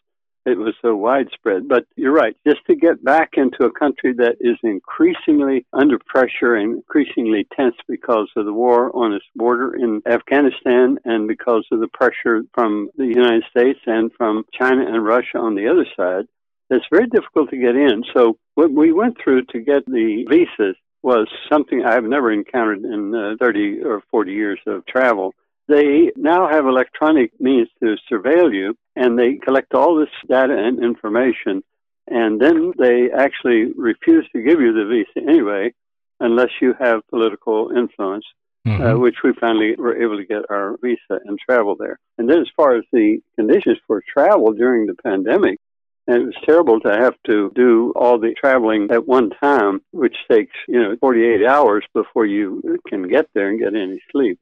it 0.50 0.58
was 0.58 0.74
so 0.82 0.94
widespread. 0.94 1.68
But 1.68 1.86
you're 1.96 2.12
right, 2.12 2.36
just 2.46 2.64
to 2.66 2.74
get 2.74 3.02
back 3.04 3.30
into 3.34 3.64
a 3.64 3.72
country 3.72 4.12
that 4.14 4.36
is 4.40 4.56
increasingly 4.62 5.66
under 5.72 5.98
pressure 5.98 6.54
and 6.54 6.76
increasingly 6.76 7.46
tense 7.56 7.76
because 7.88 8.28
of 8.36 8.44
the 8.44 8.52
war 8.52 8.94
on 8.94 9.12
its 9.12 9.24
border 9.34 9.74
in 9.74 10.02
Afghanistan 10.06 10.98
and 11.04 11.28
because 11.28 11.66
of 11.72 11.80
the 11.80 11.88
pressure 11.88 12.42
from 12.52 12.90
the 12.96 13.06
United 13.06 13.44
States 13.50 13.80
and 13.86 14.10
from 14.16 14.44
China 14.52 14.84
and 14.86 15.04
Russia 15.04 15.38
on 15.38 15.54
the 15.54 15.68
other 15.68 15.86
side, 15.96 16.26
it's 16.70 16.86
very 16.90 17.06
difficult 17.08 17.50
to 17.50 17.56
get 17.56 17.74
in. 17.74 18.04
So 18.14 18.38
what 18.54 18.70
we 18.70 18.92
went 18.92 19.16
through 19.22 19.44
to 19.46 19.60
get 19.60 19.84
the 19.86 20.24
visas 20.28 20.76
was 21.02 21.28
something 21.50 21.82
I've 21.84 22.04
never 22.04 22.30
encountered 22.30 22.84
in 22.84 23.14
uh, 23.14 23.36
30 23.40 23.82
or 23.84 24.02
40 24.10 24.32
years 24.32 24.60
of 24.66 24.84
travel. 24.86 25.34
They 25.70 26.10
now 26.16 26.48
have 26.48 26.66
electronic 26.66 27.30
means 27.40 27.68
to 27.80 27.96
surveil 28.10 28.52
you, 28.52 28.76
and 28.96 29.16
they 29.16 29.34
collect 29.34 29.72
all 29.72 29.94
this 29.94 30.08
data 30.28 30.56
and 30.58 30.82
information, 30.82 31.62
and 32.08 32.40
then 32.40 32.72
they 32.76 33.08
actually 33.16 33.72
refuse 33.76 34.26
to 34.32 34.42
give 34.42 34.60
you 34.60 34.72
the 34.72 34.86
visa 34.86 35.28
anyway, 35.30 35.72
unless 36.18 36.50
you 36.60 36.74
have 36.80 37.06
political 37.08 37.70
influence. 37.70 38.24
Uh, 38.66 38.68
mm-hmm. 38.68 38.82
Uh, 38.82 38.98
which 38.98 39.16
we 39.24 39.32
finally 39.40 39.74
were 39.78 39.96
able 39.96 40.18
to 40.18 40.26
get 40.26 40.42
our 40.50 40.76
visa 40.82 41.18
and 41.24 41.38
travel 41.38 41.76
there. 41.76 41.98
And 42.18 42.28
then, 42.28 42.40
as 42.40 42.48
far 42.54 42.76
as 42.76 42.84
the 42.92 43.18
conditions 43.34 43.78
for 43.86 44.02
travel 44.06 44.52
during 44.52 44.84
the 44.84 44.96
pandemic, 45.02 45.58
and 46.06 46.16
it 46.22 46.26
was 46.26 46.44
terrible 46.44 46.78
to 46.80 46.90
have 46.90 47.14
to 47.24 47.50
do 47.54 47.94
all 47.96 48.18
the 48.18 48.34
traveling 48.34 48.88
at 48.90 49.06
one 49.06 49.30
time, 49.30 49.80
which 49.92 50.16
takes, 50.30 50.54
you 50.68 50.78
know, 50.78 50.94
48 51.00 51.46
hours 51.46 51.84
before 51.94 52.26
you 52.26 52.78
can 52.86 53.08
get 53.08 53.30
there 53.32 53.48
and 53.48 53.58
get 53.58 53.74
any 53.74 53.98
sleep 54.12 54.38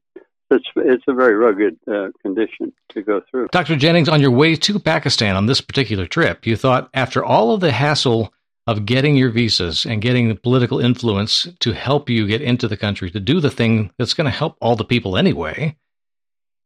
it's 0.51 0.67
it's 0.75 1.03
a 1.07 1.13
very 1.13 1.35
rugged 1.35 1.77
uh, 1.87 2.09
condition 2.21 2.73
to 2.89 3.01
go 3.01 3.21
through. 3.29 3.47
Dr. 3.51 3.75
Jennings, 3.75 4.09
on 4.09 4.21
your 4.21 4.31
way 4.31 4.55
to 4.55 4.79
Pakistan 4.79 5.35
on 5.35 5.45
this 5.45 5.61
particular 5.61 6.05
trip, 6.05 6.45
you 6.45 6.55
thought 6.55 6.89
after 6.93 7.23
all 7.23 7.53
of 7.53 7.61
the 7.61 7.71
hassle 7.71 8.33
of 8.67 8.85
getting 8.85 9.15
your 9.15 9.31
visas 9.31 9.85
and 9.85 10.01
getting 10.01 10.27
the 10.27 10.35
political 10.35 10.79
influence 10.79 11.47
to 11.59 11.71
help 11.73 12.07
you 12.07 12.27
get 12.27 12.41
into 12.41 12.67
the 12.67 12.77
country 12.77 13.09
to 13.09 13.19
do 13.19 13.39
the 13.39 13.49
thing 13.49 13.91
that's 13.97 14.13
going 14.13 14.25
to 14.25 14.37
help 14.37 14.57
all 14.61 14.75
the 14.75 14.85
people 14.85 15.17
anyway, 15.17 15.75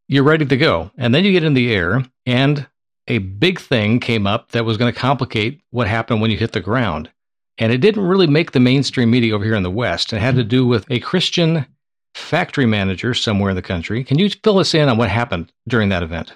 you're 0.10 0.24
ready 0.24 0.46
to 0.46 0.58
go. 0.58 0.92
And 0.98 1.16
then 1.16 1.24
you 1.24 1.32
get 1.32 1.46
in 1.46 1.54
the 1.54 1.74
air 1.74 2.04
and 2.26 2.68
a 3.08 3.20
big 3.20 3.60
thing 3.60 4.00
came 4.00 4.28
up 4.28 4.52
that 4.52 4.66
was 4.66 4.76
going 4.76 4.94
to 4.94 5.00
complicate 5.00 5.62
what 5.70 5.88
happened 5.88 6.22
when 6.22 6.30
you 6.30 6.38
hit 6.38 6.52
the 6.52 6.60
ground. 6.60 7.10
And 7.58 7.72
it 7.72 7.78
didn't 7.78 8.06
really 8.06 8.28
make 8.28 8.52
the 8.52 8.60
mainstream 8.60 9.12
media 9.12 9.34
over 9.34 9.46
here 9.46 9.56
in 9.56 9.64
the 9.64 9.72
West. 9.72 10.12
It 10.12 10.20
had 10.20 10.36
to 10.36 10.44
do 10.44 10.66
with 10.66 10.90
a 10.90 11.00
Christian 11.00 11.66
factory 12.14 12.66
manager 12.66 13.14
somewhere 13.14 13.52
in 13.52 13.56
the 13.56 13.62
country. 13.62 14.04
Can 14.04 14.20
you 14.20 14.30
fill 14.30 14.60
us 14.60 14.74
in 14.74 14.90
on 14.90 14.98
what 14.98 15.10
happened 15.10 15.52
during 15.68 15.90
that 15.90 16.04
event? 16.04 16.34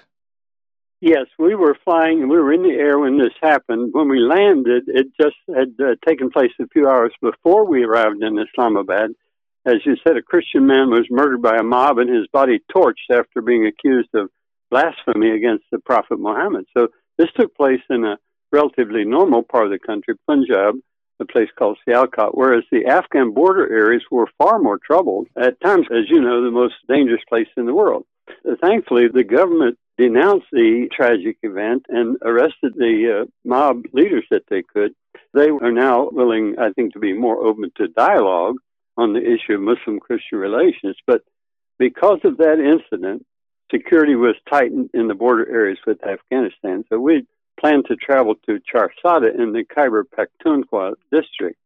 Yes, 1.00 1.26
we 1.38 1.54
were 1.54 1.76
flying 1.84 2.22
and 2.22 2.30
we 2.30 2.38
were 2.38 2.52
in 2.52 2.64
the 2.64 2.74
air 2.74 2.98
when 2.98 3.18
this 3.18 3.34
happened. 3.40 3.90
When 3.92 4.08
we 4.08 4.18
landed, 4.18 4.84
it 4.88 5.06
just 5.20 5.36
had 5.48 5.74
uh, 5.80 5.94
taken 6.06 6.30
place 6.30 6.50
a 6.60 6.66
few 6.68 6.88
hours 6.88 7.12
before 7.22 7.64
we 7.64 7.84
arrived 7.84 8.22
in 8.22 8.38
Islamabad. 8.38 9.10
As 9.64 9.76
you 9.84 9.96
said, 10.04 10.16
a 10.16 10.22
Christian 10.22 10.66
man 10.66 10.90
was 10.90 11.06
murdered 11.10 11.40
by 11.40 11.56
a 11.56 11.62
mob 11.62 11.98
and 11.98 12.10
his 12.10 12.26
body 12.32 12.60
torched 12.74 13.10
after 13.12 13.40
being 13.40 13.66
accused 13.66 14.08
of 14.14 14.30
blasphemy 14.70 15.30
against 15.30 15.64
the 15.70 15.78
Prophet 15.78 16.18
Muhammad. 16.18 16.64
So 16.76 16.88
this 17.16 17.28
took 17.38 17.54
place 17.54 17.82
in 17.90 18.04
a 18.04 18.18
relatively 18.50 19.04
normal 19.04 19.42
part 19.42 19.66
of 19.66 19.70
the 19.70 19.78
country, 19.78 20.14
Punjab, 20.26 20.74
a 21.20 21.24
place 21.24 21.48
called 21.58 21.78
Sialkot, 21.86 22.30
whereas 22.32 22.64
the 22.70 22.86
Afghan 22.86 23.32
border 23.32 23.70
areas 23.72 24.02
were 24.10 24.28
far 24.38 24.58
more 24.58 24.78
troubled. 24.78 25.28
At 25.36 25.60
times, 25.60 25.86
as 25.90 26.08
you 26.08 26.20
know, 26.20 26.42
the 26.42 26.50
most 26.50 26.74
dangerous 26.88 27.22
place 27.28 27.48
in 27.56 27.66
the 27.66 27.74
world. 27.74 28.04
Thankfully, 28.60 29.08
the 29.08 29.24
government 29.24 29.78
denounced 29.96 30.46
the 30.52 30.88
tragic 30.92 31.38
event 31.42 31.86
and 31.88 32.16
arrested 32.22 32.74
the 32.76 33.22
uh, 33.22 33.26
mob 33.44 33.82
leaders 33.92 34.24
that 34.30 34.44
they 34.48 34.62
could. 34.62 34.92
They 35.34 35.48
are 35.48 35.72
now 35.72 36.08
willing, 36.10 36.56
I 36.58 36.70
think, 36.72 36.92
to 36.92 36.98
be 37.00 37.12
more 37.12 37.44
open 37.44 37.72
to 37.76 37.88
dialogue 37.88 38.56
on 38.96 39.12
the 39.12 39.20
issue 39.20 39.54
of 39.54 39.60
Muslim 39.60 39.98
Christian 39.98 40.38
relations. 40.38 40.96
But 41.06 41.22
because 41.78 42.20
of 42.24 42.38
that 42.38 42.58
incident, 42.60 43.24
security 43.70 44.14
was 44.14 44.34
tightened 44.48 44.90
in 44.94 45.08
the 45.08 45.14
border 45.14 45.48
areas 45.48 45.78
with 45.86 45.98
Afghanistan. 46.06 46.84
So 46.88 46.98
we 46.98 47.26
planned 47.58 47.86
to 47.86 47.96
travel 47.96 48.34
to 48.46 48.60
Charsada 48.72 49.34
in 49.34 49.52
the 49.52 49.64
Khyber 49.64 50.04
Pakhtunkhwa 50.04 50.94
district. 51.12 51.58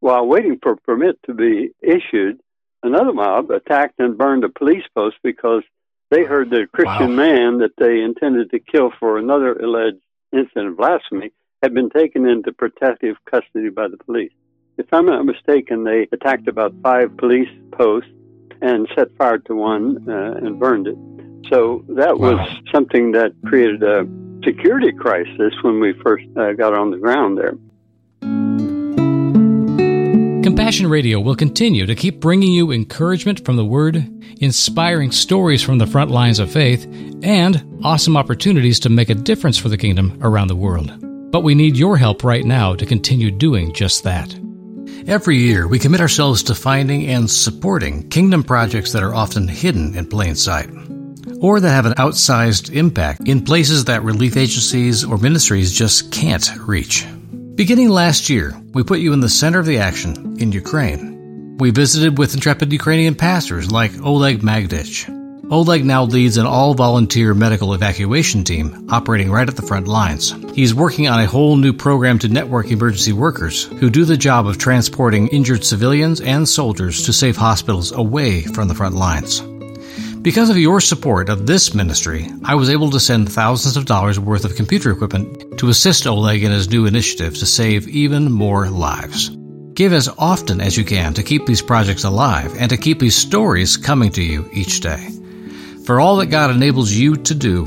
While 0.00 0.26
waiting 0.26 0.58
for 0.62 0.72
a 0.72 0.76
permit 0.76 1.18
to 1.26 1.34
be 1.34 1.70
issued, 1.82 2.40
another 2.82 3.12
mob 3.12 3.50
attacked 3.50 3.98
and 3.98 4.18
burned 4.18 4.44
a 4.44 4.48
police 4.48 4.84
post 4.94 5.16
because 5.22 5.62
they 6.10 6.24
heard 6.24 6.50
the 6.50 6.66
Christian 6.72 7.10
wow. 7.10 7.24
man 7.24 7.58
that 7.58 7.72
they 7.78 8.00
intended 8.00 8.50
to 8.50 8.60
kill 8.60 8.92
for 8.98 9.18
another 9.18 9.54
alleged 9.54 10.02
incident 10.32 10.68
of 10.68 10.76
blasphemy 10.76 11.32
had 11.62 11.74
been 11.74 11.90
taken 11.90 12.28
into 12.28 12.52
protective 12.52 13.16
custody 13.28 13.70
by 13.70 13.88
the 13.88 13.96
police. 13.96 14.32
If 14.78 14.86
I'm 14.92 15.06
not 15.06 15.24
mistaken, 15.24 15.84
they 15.84 16.06
attacked 16.12 16.48
about 16.48 16.74
five 16.82 17.16
police 17.16 17.48
posts 17.72 18.10
and 18.60 18.86
set 18.94 19.16
fire 19.16 19.38
to 19.38 19.54
one 19.54 20.08
uh, 20.08 20.34
and 20.42 20.60
burned 20.60 20.86
it. 20.86 20.96
So 21.50 21.84
that 21.88 22.18
wow. 22.18 22.36
was 22.36 22.58
something 22.72 23.12
that 23.12 23.32
created 23.44 23.82
a 23.82 24.04
security 24.44 24.92
crisis 24.92 25.52
when 25.62 25.80
we 25.80 25.92
first 26.02 26.24
uh, 26.36 26.52
got 26.52 26.74
on 26.74 26.90
the 26.90 26.98
ground 26.98 27.38
there. 27.38 27.54
Compassion 30.42 30.86
Radio 30.86 31.20
will 31.20 31.34
continue 31.34 31.86
to 31.86 31.94
keep 31.94 32.20
bringing 32.20 32.52
you 32.52 32.70
encouragement 32.70 33.44
from 33.44 33.56
the 33.56 33.64
Word, 33.64 33.96
inspiring 34.40 35.10
stories 35.10 35.62
from 35.62 35.78
the 35.78 35.86
front 35.86 36.10
lines 36.10 36.38
of 36.38 36.50
faith, 36.50 36.86
and 37.22 37.80
awesome 37.84 38.16
opportunities 38.16 38.80
to 38.80 38.88
make 38.88 39.10
a 39.10 39.14
difference 39.14 39.58
for 39.58 39.68
the 39.68 39.76
kingdom 39.76 40.18
around 40.22 40.48
the 40.48 40.56
world. 40.56 40.92
But 41.32 41.42
we 41.42 41.54
need 41.54 41.76
your 41.76 41.96
help 41.96 42.22
right 42.22 42.44
now 42.44 42.74
to 42.76 42.86
continue 42.86 43.30
doing 43.30 43.74
just 43.74 44.04
that. 44.04 44.34
Every 45.06 45.36
year, 45.36 45.66
we 45.66 45.78
commit 45.78 46.00
ourselves 46.00 46.44
to 46.44 46.54
finding 46.54 47.08
and 47.08 47.30
supporting 47.30 48.08
kingdom 48.08 48.42
projects 48.42 48.92
that 48.92 49.02
are 49.02 49.14
often 49.14 49.48
hidden 49.48 49.96
in 49.96 50.06
plain 50.06 50.36
sight 50.36 50.70
or 51.40 51.60
that 51.60 51.68
have 51.70 51.86
an 51.86 51.94
outsized 51.94 52.72
impact 52.72 53.28
in 53.28 53.44
places 53.44 53.84
that 53.84 54.02
relief 54.02 54.36
agencies 54.36 55.04
or 55.04 55.18
ministries 55.18 55.72
just 55.72 56.12
can't 56.12 56.48
reach. 56.58 57.06
Beginning 57.54 57.88
last 57.88 58.28
year, 58.28 58.54
we 58.74 58.82
put 58.82 59.00
you 59.00 59.12
in 59.12 59.20
the 59.20 59.28
center 59.28 59.58
of 59.58 59.66
the 59.66 59.78
action 59.78 60.36
in 60.38 60.52
Ukraine. 60.52 61.56
We 61.58 61.70
visited 61.70 62.18
with 62.18 62.34
intrepid 62.34 62.70
Ukrainian 62.72 63.14
pastors 63.14 63.72
like 63.72 63.92
Oleg 64.02 64.40
Magdich. 64.40 65.10
Oleg 65.50 65.84
now 65.84 66.04
leads 66.04 66.36
an 66.36 66.44
all 66.44 66.74
volunteer 66.74 67.32
medical 67.32 67.72
evacuation 67.72 68.44
team 68.44 68.88
operating 68.90 69.30
right 69.30 69.48
at 69.48 69.54
the 69.54 69.62
front 69.62 69.86
lines. 69.86 70.34
He's 70.54 70.74
working 70.74 71.08
on 71.08 71.20
a 71.20 71.26
whole 71.26 71.56
new 71.56 71.72
program 71.72 72.18
to 72.18 72.28
network 72.28 72.70
emergency 72.70 73.12
workers 73.12 73.64
who 73.64 73.88
do 73.88 74.04
the 74.04 74.16
job 74.16 74.46
of 74.46 74.58
transporting 74.58 75.28
injured 75.28 75.64
civilians 75.64 76.20
and 76.20 76.48
soldiers 76.48 77.04
to 77.04 77.12
safe 77.12 77.36
hospitals 77.36 77.92
away 77.92 78.42
from 78.42 78.68
the 78.68 78.74
front 78.74 78.96
lines. 78.96 79.40
Because 80.26 80.50
of 80.50 80.58
your 80.58 80.80
support 80.80 81.28
of 81.28 81.46
this 81.46 81.72
ministry, 81.72 82.28
I 82.42 82.56
was 82.56 82.68
able 82.68 82.90
to 82.90 82.98
send 82.98 83.30
thousands 83.30 83.76
of 83.76 83.84
dollars 83.84 84.18
worth 84.18 84.44
of 84.44 84.56
computer 84.56 84.90
equipment 84.90 85.56
to 85.60 85.68
assist 85.68 86.04
Oleg 86.04 86.42
in 86.42 86.50
his 86.50 86.68
new 86.68 86.84
initiative 86.86 87.36
to 87.36 87.46
save 87.46 87.86
even 87.86 88.32
more 88.32 88.68
lives. 88.68 89.30
Give 89.74 89.92
as 89.92 90.08
often 90.18 90.60
as 90.60 90.76
you 90.76 90.84
can 90.84 91.14
to 91.14 91.22
keep 91.22 91.46
these 91.46 91.62
projects 91.62 92.02
alive 92.02 92.56
and 92.58 92.68
to 92.70 92.76
keep 92.76 92.98
these 92.98 93.14
stories 93.14 93.76
coming 93.76 94.10
to 94.10 94.20
you 94.20 94.50
each 94.52 94.80
day. 94.80 95.10
For 95.84 96.00
all 96.00 96.16
that 96.16 96.26
God 96.26 96.50
enables 96.50 96.90
you 96.90 97.14
to 97.18 97.32
do, 97.32 97.64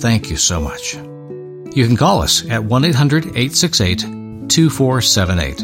thank 0.00 0.28
you 0.28 0.36
so 0.36 0.60
much. 0.60 0.94
You 0.94 1.86
can 1.86 1.96
call 1.96 2.20
us 2.20 2.44
at 2.50 2.64
1 2.64 2.84
800 2.84 3.26
868 3.26 4.00
2478. 4.48 5.60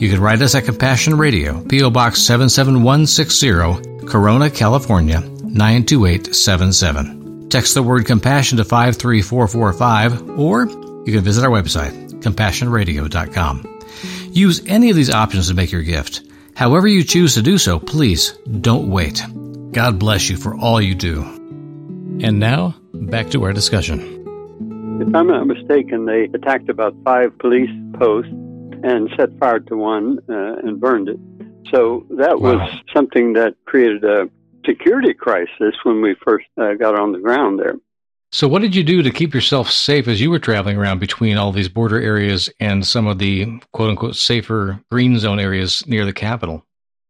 You 0.00 0.08
can 0.08 0.20
write 0.20 0.42
us 0.42 0.54
at 0.54 0.64
Compassion 0.64 1.18
Radio, 1.18 1.60
P.O. 1.64 1.90
Box 1.90 2.20
77160, 2.20 4.06
Corona, 4.06 4.48
California 4.48 5.28
92877. 5.52 7.48
Text 7.48 7.74
the 7.74 7.82
word 7.82 8.06
compassion 8.06 8.58
to 8.58 8.64
53445 8.64 10.38
or 10.38 10.64
you 11.06 11.12
can 11.12 11.22
visit 11.22 11.44
our 11.44 11.50
website, 11.50 11.92
compassionradio.com. 12.22 13.80
Use 14.32 14.62
any 14.66 14.88
of 14.90 14.96
these 14.96 15.10
options 15.10 15.48
to 15.48 15.54
make 15.54 15.70
your 15.70 15.82
gift. 15.82 16.22
However 16.54 16.86
you 16.86 17.04
choose 17.04 17.34
to 17.34 17.42
do 17.42 17.58
so, 17.58 17.78
please 17.78 18.38
don't 18.60 18.88
wait. 18.88 19.22
God 19.72 19.98
bless 19.98 20.30
you 20.30 20.36
for 20.36 20.56
all 20.56 20.80
you 20.80 20.94
do. 20.94 21.22
And 22.22 22.38
now, 22.38 22.74
back 22.94 23.30
to 23.30 23.42
our 23.44 23.52
discussion. 23.52 24.00
If 25.00 25.14
I'm 25.14 25.26
not 25.26 25.46
mistaken, 25.46 26.06
they 26.06 26.24
attacked 26.32 26.68
about 26.68 26.94
five 27.04 27.36
police 27.38 27.70
posts 27.94 28.30
and 28.30 29.10
set 29.16 29.36
fire 29.38 29.60
to 29.60 29.76
one 29.76 30.18
uh, 30.28 30.56
and 30.62 30.80
burned 30.80 31.08
it. 31.08 31.18
So 31.70 32.06
that 32.10 32.40
wow. 32.40 32.58
was 32.58 32.80
something 32.92 33.32
that 33.34 33.54
created 33.64 34.04
a 34.04 34.28
security 34.66 35.14
crisis 35.14 35.74
when 35.82 36.02
we 36.02 36.14
first 36.24 36.46
uh, 36.60 36.74
got 36.74 36.98
on 36.98 37.12
the 37.12 37.18
ground 37.18 37.58
there. 37.58 37.76
So, 38.34 38.48
what 38.48 38.62
did 38.62 38.74
you 38.74 38.82
do 38.82 39.02
to 39.02 39.10
keep 39.10 39.34
yourself 39.34 39.70
safe 39.70 40.08
as 40.08 40.20
you 40.20 40.30
were 40.30 40.38
traveling 40.38 40.78
around 40.78 41.00
between 41.00 41.36
all 41.36 41.52
these 41.52 41.68
border 41.68 42.00
areas 42.00 42.48
and 42.58 42.86
some 42.86 43.06
of 43.06 43.18
the 43.18 43.60
quote 43.72 43.90
unquote 43.90 44.16
safer 44.16 44.80
green 44.90 45.18
zone 45.18 45.38
areas 45.38 45.86
near 45.86 46.06
the 46.06 46.14
capital? 46.14 46.64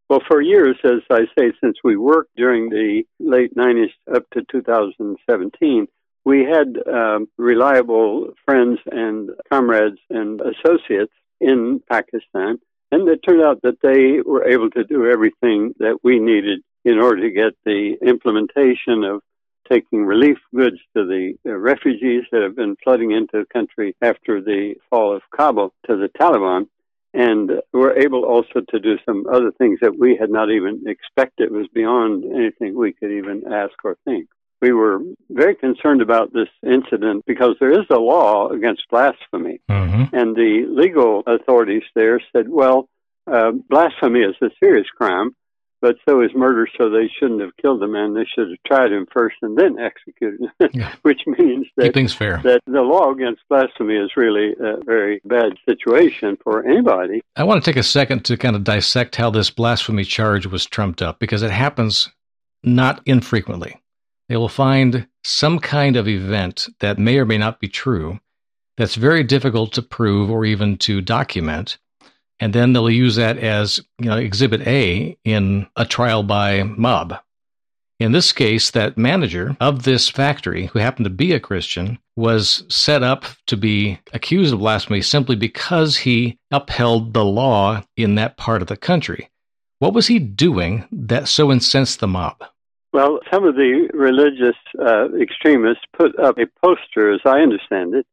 Well, 0.09 0.21
for 0.29 0.43
years, 0.43 0.77
as 0.85 1.01
I 1.11 1.23
say, 1.39 1.53
since 1.63 1.79
we 1.85 1.97
worked 1.97 2.37
during 2.37 2.69
the 2.69 3.05
late 3.21 3.55
90s 3.57 3.93
up 4.15 4.25
to 4.35 4.43
2017, 4.51 5.87
we 6.25 6.45
had 6.45 6.77
um, 6.93 7.29
reliable 7.39 8.35
friends 8.45 8.79
and 8.91 9.31
comrades 9.51 9.99
and 10.11 10.41
associates 10.41 11.13
in 11.41 11.83
Pakistan. 11.91 12.59
And 12.91 13.09
it 13.09 13.21
turned 13.27 13.43
out 13.43 13.63
that 13.63 13.81
they 13.83 14.21
were 14.21 14.47
able 14.47 14.71
to 14.71 14.85
do 14.85 15.07
everything 15.07 15.75
that 15.79 16.01
we 16.03 16.19
needed 16.19 16.63
in 16.85 16.99
order 16.99 17.23
to 17.23 17.31
get 17.31 17.53
the 17.65 17.97
implementation 18.03 19.05
of 19.05 19.23
taking 19.71 20.05
relief 20.05 20.39
goods 20.55 20.79
to 20.95 21.07
the 21.07 21.35
refugees 21.45 22.25
that 22.33 22.43
have 22.43 22.57
been 22.57 22.77
flooding 22.83 23.13
into 23.13 23.39
the 23.39 23.47
country 23.53 23.95
after 24.03 24.41
the 24.41 24.75
fall 24.91 25.15
of 25.15 25.23
Kabul 25.35 25.73
to 25.87 25.97
the 25.97 26.09
Taliban. 26.09 26.67
And 27.15 27.51
we're 27.73 27.99
able 27.99 28.25
also 28.25 28.61
to 28.71 28.81
do 28.81 28.97
some 29.05 29.27
other 29.31 29.53
things 29.53 29.79
that 29.83 29.99
we 29.99 30.17
had 30.17 30.31
not 30.31 30.51
even 30.51 30.85
expected 30.87 31.45
it 31.45 31.53
was 31.53 31.69
beyond 31.75 32.25
anything 32.25 32.75
we 32.75 32.93
could 32.93 33.11
even 33.11 33.45
ask 33.53 33.73
or 33.85 33.97
think. 34.05 34.29
We 34.63 34.73
were 34.73 35.01
very 35.29 35.55
concerned 35.55 36.03
about 36.03 36.33
this 36.33 36.49
incident 36.63 37.25
because 37.27 37.57
there 37.61 37.73
is 37.73 37.87
a 37.91 37.99
law 37.99 38.49
against 38.49 38.83
blasphemy. 38.91 39.61
Mm-hmm. 39.69 40.15
And 40.15 40.37
the 40.37 40.67
legal 40.69 41.23
authorities 41.27 41.83
there 41.95 42.21
said, 42.35 42.49
well, 42.49 42.89
uh, 43.31 43.53
blasphemy 43.69 44.21
is 44.21 44.37
a 44.41 44.51
serious 44.63 44.87
crime 44.97 45.35
but 45.83 45.97
so 46.09 46.23
is 46.23 46.31
murder, 46.35 46.67
so 46.79 46.89
they 46.89 47.11
shouldn't 47.19 47.41
have 47.41 47.57
killed 47.61 47.83
the 47.83 47.89
man. 47.89 48.15
They 48.15 48.25
should 48.25 48.49
have 48.49 48.59
tried 48.65 48.93
him 48.93 49.07
first 49.13 49.37
and 49.43 49.59
then 49.59 49.79
executed 49.79 50.41
him, 50.41 50.71
yeah. 50.73 50.95
which 51.03 51.21
means 51.27 51.67
that, 51.77 51.93
things 51.93 52.15
fair. 52.15 52.41
that 52.45 52.63
the 52.67 52.81
law 52.81 53.11
against 53.11 53.43
blasphemy 53.49 53.97
is 53.97 54.13
really 54.17 54.55
a 54.61 54.83
very 54.85 55.21
bad 55.25 55.55
situation 55.69 56.39
for 56.43 56.65
anybody. 56.65 57.21
I 57.37 57.45
want 57.45 57.63
to 57.63 57.71
take 57.71 57.79
a 57.79 57.83
second 57.83 58.25
to 58.27 58.37
kind 58.37 58.57
of 58.57 58.65
dissect 58.65 59.17
how 59.17 59.31
this 59.31 59.51
blasphemy 59.51 60.05
charge 60.05 60.47
was 60.47 60.65
trumped 60.65 61.03
up 61.03 61.19
because 61.19 61.43
it 61.43 61.51
happens 61.51 62.09
not 62.63 63.03
infrequently. 63.05 63.83
They 64.29 64.37
will 64.37 64.49
find 64.49 65.09
some 65.25 65.59
kind 65.59 65.97
of 65.97 66.09
event 66.09 66.69
that 66.79 66.99
may 66.99 67.19
or 67.19 67.27
may 67.27 67.39
not 67.39 67.61
be 67.61 67.69
true 67.69 68.21
that's 68.77 68.95
very 68.95 69.23
difficult 69.23 69.73
to 69.73 69.83
prove 69.83 70.31
or 70.31 70.45
even 70.45 70.77
to 70.79 71.01
document 71.01 71.79
and 72.43 72.53
then 72.53 72.73
they'll 72.73 72.91
use 72.91 73.15
that 73.15 73.39
as 73.39 73.79
you 74.01 74.07
know 74.07 74.17
exhibit 74.17 74.67
A 74.67 75.17
in 75.25 75.69
a 75.77 75.87
trial 75.87 76.25
by 76.25 76.65
mob. 76.65 77.15
In 78.01 78.11
this 78.11 78.33
case, 78.33 78.73
that 78.73 78.99
manager 78.99 79.57
of 79.61 79.85
this 79.85 80.09
factory, 80.09 80.67
who 80.67 80.81
happened 80.81 81.05
to 81.05 81.11
be 81.11 81.33
a 81.33 81.39
Christian, 81.39 82.01
was 82.17 82.65
set 82.69 83.05
up 83.05 83.27
to 83.47 83.57
be 83.57 84.01
accused 84.13 84.53
of 84.53 84.59
blasphemy 84.59 85.03
simply 85.03 85.37
because 85.37 85.99
he 85.99 86.37
upheld 86.51 87.15
the 87.15 87.25
law 87.25 87.85
in 87.97 88.17
that 88.17 88.37
part 88.37 88.61
of 88.61 88.67
the 88.67 88.77
country. 88.77 89.31
What 89.79 89.95
was 89.95 90.09
he 90.09 90.19
doing 90.19 90.89
that 90.91 91.29
so 91.29 91.53
incensed 91.53 92.01
the 92.01 92.09
mob? 92.09 92.43
Well, 92.93 93.21
some 93.33 93.45
of 93.45 93.55
the 93.55 93.89
religious 93.95 94.59
uh, 94.85 95.15
extremists 95.17 95.85
put 95.97 96.19
up 96.19 96.39
a 96.39 96.47
poster, 96.61 97.13
as 97.13 97.21
I 97.25 97.39
understand 97.39 97.95
it, 97.95 98.05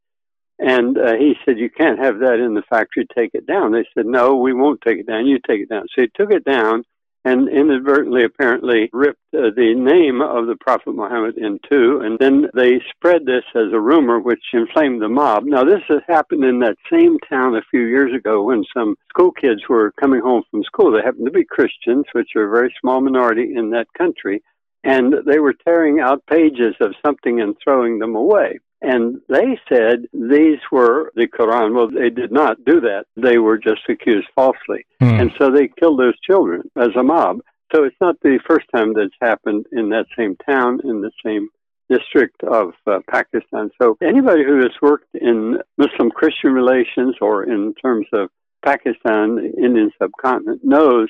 and 0.59 0.97
uh, 0.97 1.13
he 1.15 1.35
said, 1.45 1.57
You 1.57 1.69
can't 1.69 1.99
have 1.99 2.19
that 2.19 2.39
in 2.39 2.53
the 2.53 2.63
factory, 2.69 3.07
take 3.15 3.31
it 3.33 3.47
down. 3.47 3.71
They 3.71 3.85
said, 3.93 4.05
No, 4.05 4.35
we 4.35 4.53
won't 4.53 4.81
take 4.81 4.99
it 4.99 5.07
down, 5.07 5.25
you 5.25 5.39
take 5.39 5.61
it 5.61 5.69
down. 5.69 5.87
So 5.95 6.01
he 6.01 6.09
took 6.15 6.31
it 6.31 6.43
down 6.43 6.83
and 7.25 7.49
inadvertently, 7.49 8.23
apparently, 8.23 8.89
ripped 8.93 9.19
uh, 9.35 9.51
the 9.55 9.75
name 9.75 10.21
of 10.21 10.47
the 10.47 10.55
Prophet 10.55 10.95
Muhammad 10.95 11.37
in 11.37 11.59
two, 11.69 11.99
and 12.01 12.17
then 12.17 12.49
they 12.55 12.79
spread 12.95 13.25
this 13.25 13.43
as 13.55 13.73
a 13.73 13.79
rumor 13.79 14.19
which 14.19 14.39
inflamed 14.53 15.01
the 15.01 15.09
mob. 15.09 15.43
Now, 15.43 15.65
this 15.65 15.81
has 15.89 15.99
happened 16.07 16.45
in 16.45 16.59
that 16.59 16.77
same 16.91 17.17
town 17.29 17.55
a 17.55 17.61
few 17.69 17.81
years 17.81 18.15
ago 18.15 18.43
when 18.43 18.63
some 18.73 18.95
school 19.09 19.31
kids 19.31 19.61
were 19.67 19.91
coming 19.99 20.21
home 20.21 20.43
from 20.49 20.63
school. 20.63 20.91
They 20.91 21.01
happened 21.01 21.25
to 21.25 21.31
be 21.31 21.43
Christians, 21.43 22.05
which 22.13 22.29
are 22.37 22.47
a 22.47 22.51
very 22.51 22.73
small 22.79 23.01
minority 23.01 23.53
in 23.53 23.69
that 23.71 23.87
country, 23.97 24.41
and 24.85 25.13
they 25.25 25.39
were 25.39 25.53
tearing 25.53 25.99
out 25.99 26.25
pages 26.25 26.75
of 26.79 26.95
something 27.05 27.41
and 27.41 27.55
throwing 27.61 27.99
them 27.99 28.15
away. 28.15 28.59
And 28.81 29.19
they 29.27 29.59
said 29.67 30.05
these 30.13 30.59
were 30.71 31.11
the 31.15 31.27
Quran. 31.27 31.75
Well, 31.75 31.89
they 31.89 32.09
did 32.09 32.31
not 32.31 32.63
do 32.65 32.79
that. 32.81 33.05
They 33.17 33.37
were 33.37 33.57
just 33.57 33.81
accused 33.89 34.27
falsely. 34.33 34.85
Mm. 35.01 35.21
And 35.21 35.31
so 35.37 35.51
they 35.51 35.67
killed 35.67 35.99
those 35.99 36.19
children 36.21 36.63
as 36.77 36.89
a 36.97 37.03
mob. 37.03 37.39
So 37.73 37.83
it's 37.83 37.95
not 37.99 38.15
the 38.21 38.39
first 38.47 38.67
time 38.73 38.93
that's 38.93 39.15
happened 39.21 39.65
in 39.71 39.89
that 39.89 40.05
same 40.17 40.35
town, 40.37 40.79
in 40.83 41.01
the 41.01 41.11
same 41.23 41.49
district 41.89 42.41
of 42.43 42.73
uh, 42.87 42.99
Pakistan. 43.09 43.69
So 43.81 43.97
anybody 44.01 44.43
who 44.43 44.57
has 44.57 44.71
worked 44.81 45.13
in 45.13 45.59
Muslim 45.77 46.09
Christian 46.11 46.53
relations 46.53 47.15
or 47.21 47.43
in 47.43 47.73
terms 47.75 48.07
of 48.13 48.29
Pakistan, 48.63 49.35
the 49.35 49.53
Indian 49.57 49.91
subcontinent, 50.01 50.61
knows 50.63 51.09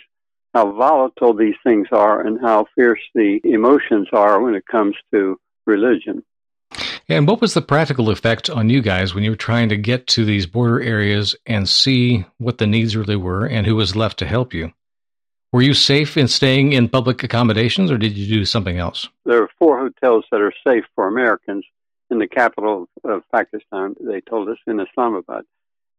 how 0.54 0.72
volatile 0.72 1.34
these 1.34 1.56
things 1.64 1.88
are 1.92 2.26
and 2.26 2.40
how 2.42 2.66
fierce 2.76 3.02
the 3.14 3.40
emotions 3.44 4.08
are 4.12 4.42
when 4.42 4.56
it 4.56 4.66
comes 4.66 4.96
to 5.14 5.40
religion. 5.66 6.24
And 7.12 7.28
what 7.28 7.42
was 7.42 7.56
the 7.56 7.62
practical 7.64 8.12
effect 8.12 8.52
on 8.52 8.70
you 8.70 8.84
guys 8.84 9.16
when 9.16 9.24
you 9.24 9.32
were 9.32 9.36
trying 9.36 9.70
to 9.70 9.78
get 9.78 10.06
to 10.08 10.24
these 10.24 10.46
border 10.46 10.80
areas 10.80 11.36
and 11.48 11.68
see 11.68 12.24
what 12.38 12.60
the 12.60 12.68
needs 12.68 12.96
really 12.96 13.16
were 13.16 13.48
and 13.48 13.66
who 13.66 13.76
was 13.76 13.96
left 13.96 14.20
to 14.20 14.28
help 14.28 14.54
you? 14.54 14.72
Were 15.52 15.64
you 15.64 15.74
safe 15.74 16.18
in 16.18 16.28
staying 16.28 16.74
in 16.74 16.88
public 16.88 17.24
accommodations 17.24 17.90
or 17.90 17.98
did 17.98 18.16
you 18.16 18.28
do 18.28 18.46
something 18.46 18.78
else? 18.78 19.08
There 19.26 19.42
are 19.42 19.50
four 19.58 19.80
hotels 19.80 20.26
that 20.32 20.40
are 20.40 20.54
safe 20.66 20.84
for 20.94 21.08
Americans 21.08 21.66
in 22.12 22.20
the 22.20 22.28
capital 22.28 22.88
of 23.04 23.24
Pakistan, 23.34 23.96
they 24.00 24.22
told 24.22 24.48
us, 24.48 24.58
in 24.68 24.80
Islamabad. 24.80 25.46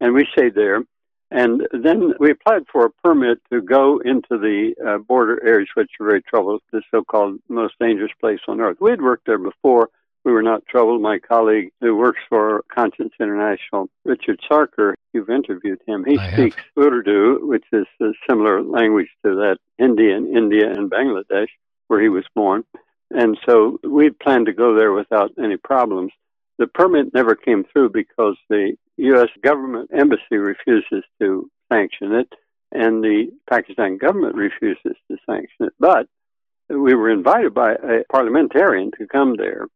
And 0.00 0.14
we 0.14 0.28
stayed 0.32 0.54
there. 0.54 0.84
And 1.32 1.66
then 1.72 2.14
we 2.20 2.30
applied 2.30 2.62
for 2.70 2.84
a 2.84 2.90
permit 2.90 3.40
to 3.52 3.60
go 3.60 3.98
into 3.98 4.38
the 4.38 4.74
uh, 4.86 4.98
border 4.98 5.44
areas, 5.44 5.68
which 5.74 5.90
are 6.00 6.06
very 6.06 6.22
troubled, 6.22 6.62
the 6.72 6.82
so 6.92 7.02
called 7.02 7.40
most 7.48 7.74
dangerous 7.80 8.12
place 8.20 8.40
on 8.46 8.60
earth. 8.60 8.78
We 8.80 8.90
had 8.90 9.02
worked 9.02 9.26
there 9.26 9.38
before 9.38 9.90
we 10.24 10.32
were 10.32 10.42
not 10.42 10.66
troubled. 10.66 11.00
My 11.00 11.18
colleague 11.18 11.72
who 11.80 11.96
works 11.96 12.20
for 12.28 12.62
Conscience 12.72 13.12
International, 13.18 13.88
Richard 14.04 14.40
Sarker, 14.48 14.94
you've 15.12 15.30
interviewed 15.30 15.80
him. 15.86 16.04
He 16.04 16.18
I 16.18 16.32
speaks 16.32 16.56
have. 16.56 16.84
Urdu, 16.84 17.46
which 17.46 17.64
is 17.72 17.86
a 18.00 18.10
similar 18.28 18.62
language 18.62 19.08
to 19.24 19.34
that 19.36 19.58
Hindi 19.78 20.10
in 20.10 20.36
India 20.36 20.70
and 20.70 20.90
Bangladesh, 20.90 21.48
where 21.88 22.00
he 22.00 22.08
was 22.08 22.24
born. 22.34 22.64
And 23.10 23.38
so 23.46 23.80
we 23.82 24.10
planned 24.10 24.46
to 24.46 24.52
go 24.52 24.74
there 24.74 24.92
without 24.92 25.32
any 25.42 25.56
problems. 25.56 26.12
The 26.58 26.66
permit 26.66 27.14
never 27.14 27.34
came 27.34 27.64
through 27.64 27.90
because 27.90 28.36
the 28.48 28.76
U.S. 28.98 29.28
government 29.42 29.90
embassy 29.92 30.36
refuses 30.36 31.02
to 31.18 31.50
sanction 31.72 32.12
it, 32.12 32.32
and 32.70 33.02
the 33.02 33.32
Pakistan 33.48 33.96
government 33.96 34.36
refuses 34.36 34.96
to 35.10 35.16
sanction 35.26 35.66
it. 35.66 35.72
But 35.80 36.06
we 36.68 36.94
were 36.94 37.10
invited 37.10 37.54
by 37.54 37.72
a 37.72 38.04
parliamentarian 38.12 38.92
to 38.98 39.06
come 39.06 39.36
there 39.36 39.66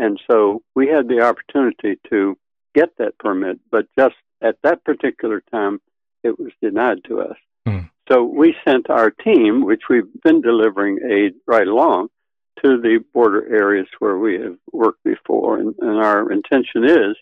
and 0.00 0.18
so 0.28 0.62
we 0.74 0.88
had 0.88 1.08
the 1.08 1.20
opportunity 1.20 2.00
to 2.08 2.36
get 2.74 2.96
that 2.96 3.18
permit, 3.18 3.60
but 3.70 3.86
just 3.98 4.14
at 4.40 4.56
that 4.62 4.82
particular 4.82 5.42
time, 5.52 5.80
it 6.24 6.38
was 6.40 6.52
denied 6.62 7.04
to 7.04 7.20
us. 7.20 7.36
Mm. 7.68 7.90
So 8.10 8.24
we 8.24 8.54
sent 8.66 8.88
our 8.88 9.10
team, 9.10 9.64
which 9.64 9.82
we've 9.90 10.10
been 10.24 10.40
delivering 10.40 11.00
aid 11.06 11.34
right 11.46 11.68
along, 11.68 12.08
to 12.64 12.80
the 12.80 13.04
border 13.12 13.46
areas 13.54 13.88
where 13.98 14.16
we 14.16 14.40
have 14.40 14.56
worked 14.72 15.04
before. 15.04 15.58
And, 15.58 15.74
and 15.80 15.98
our 15.98 16.32
intention 16.32 16.84
is 16.84 17.16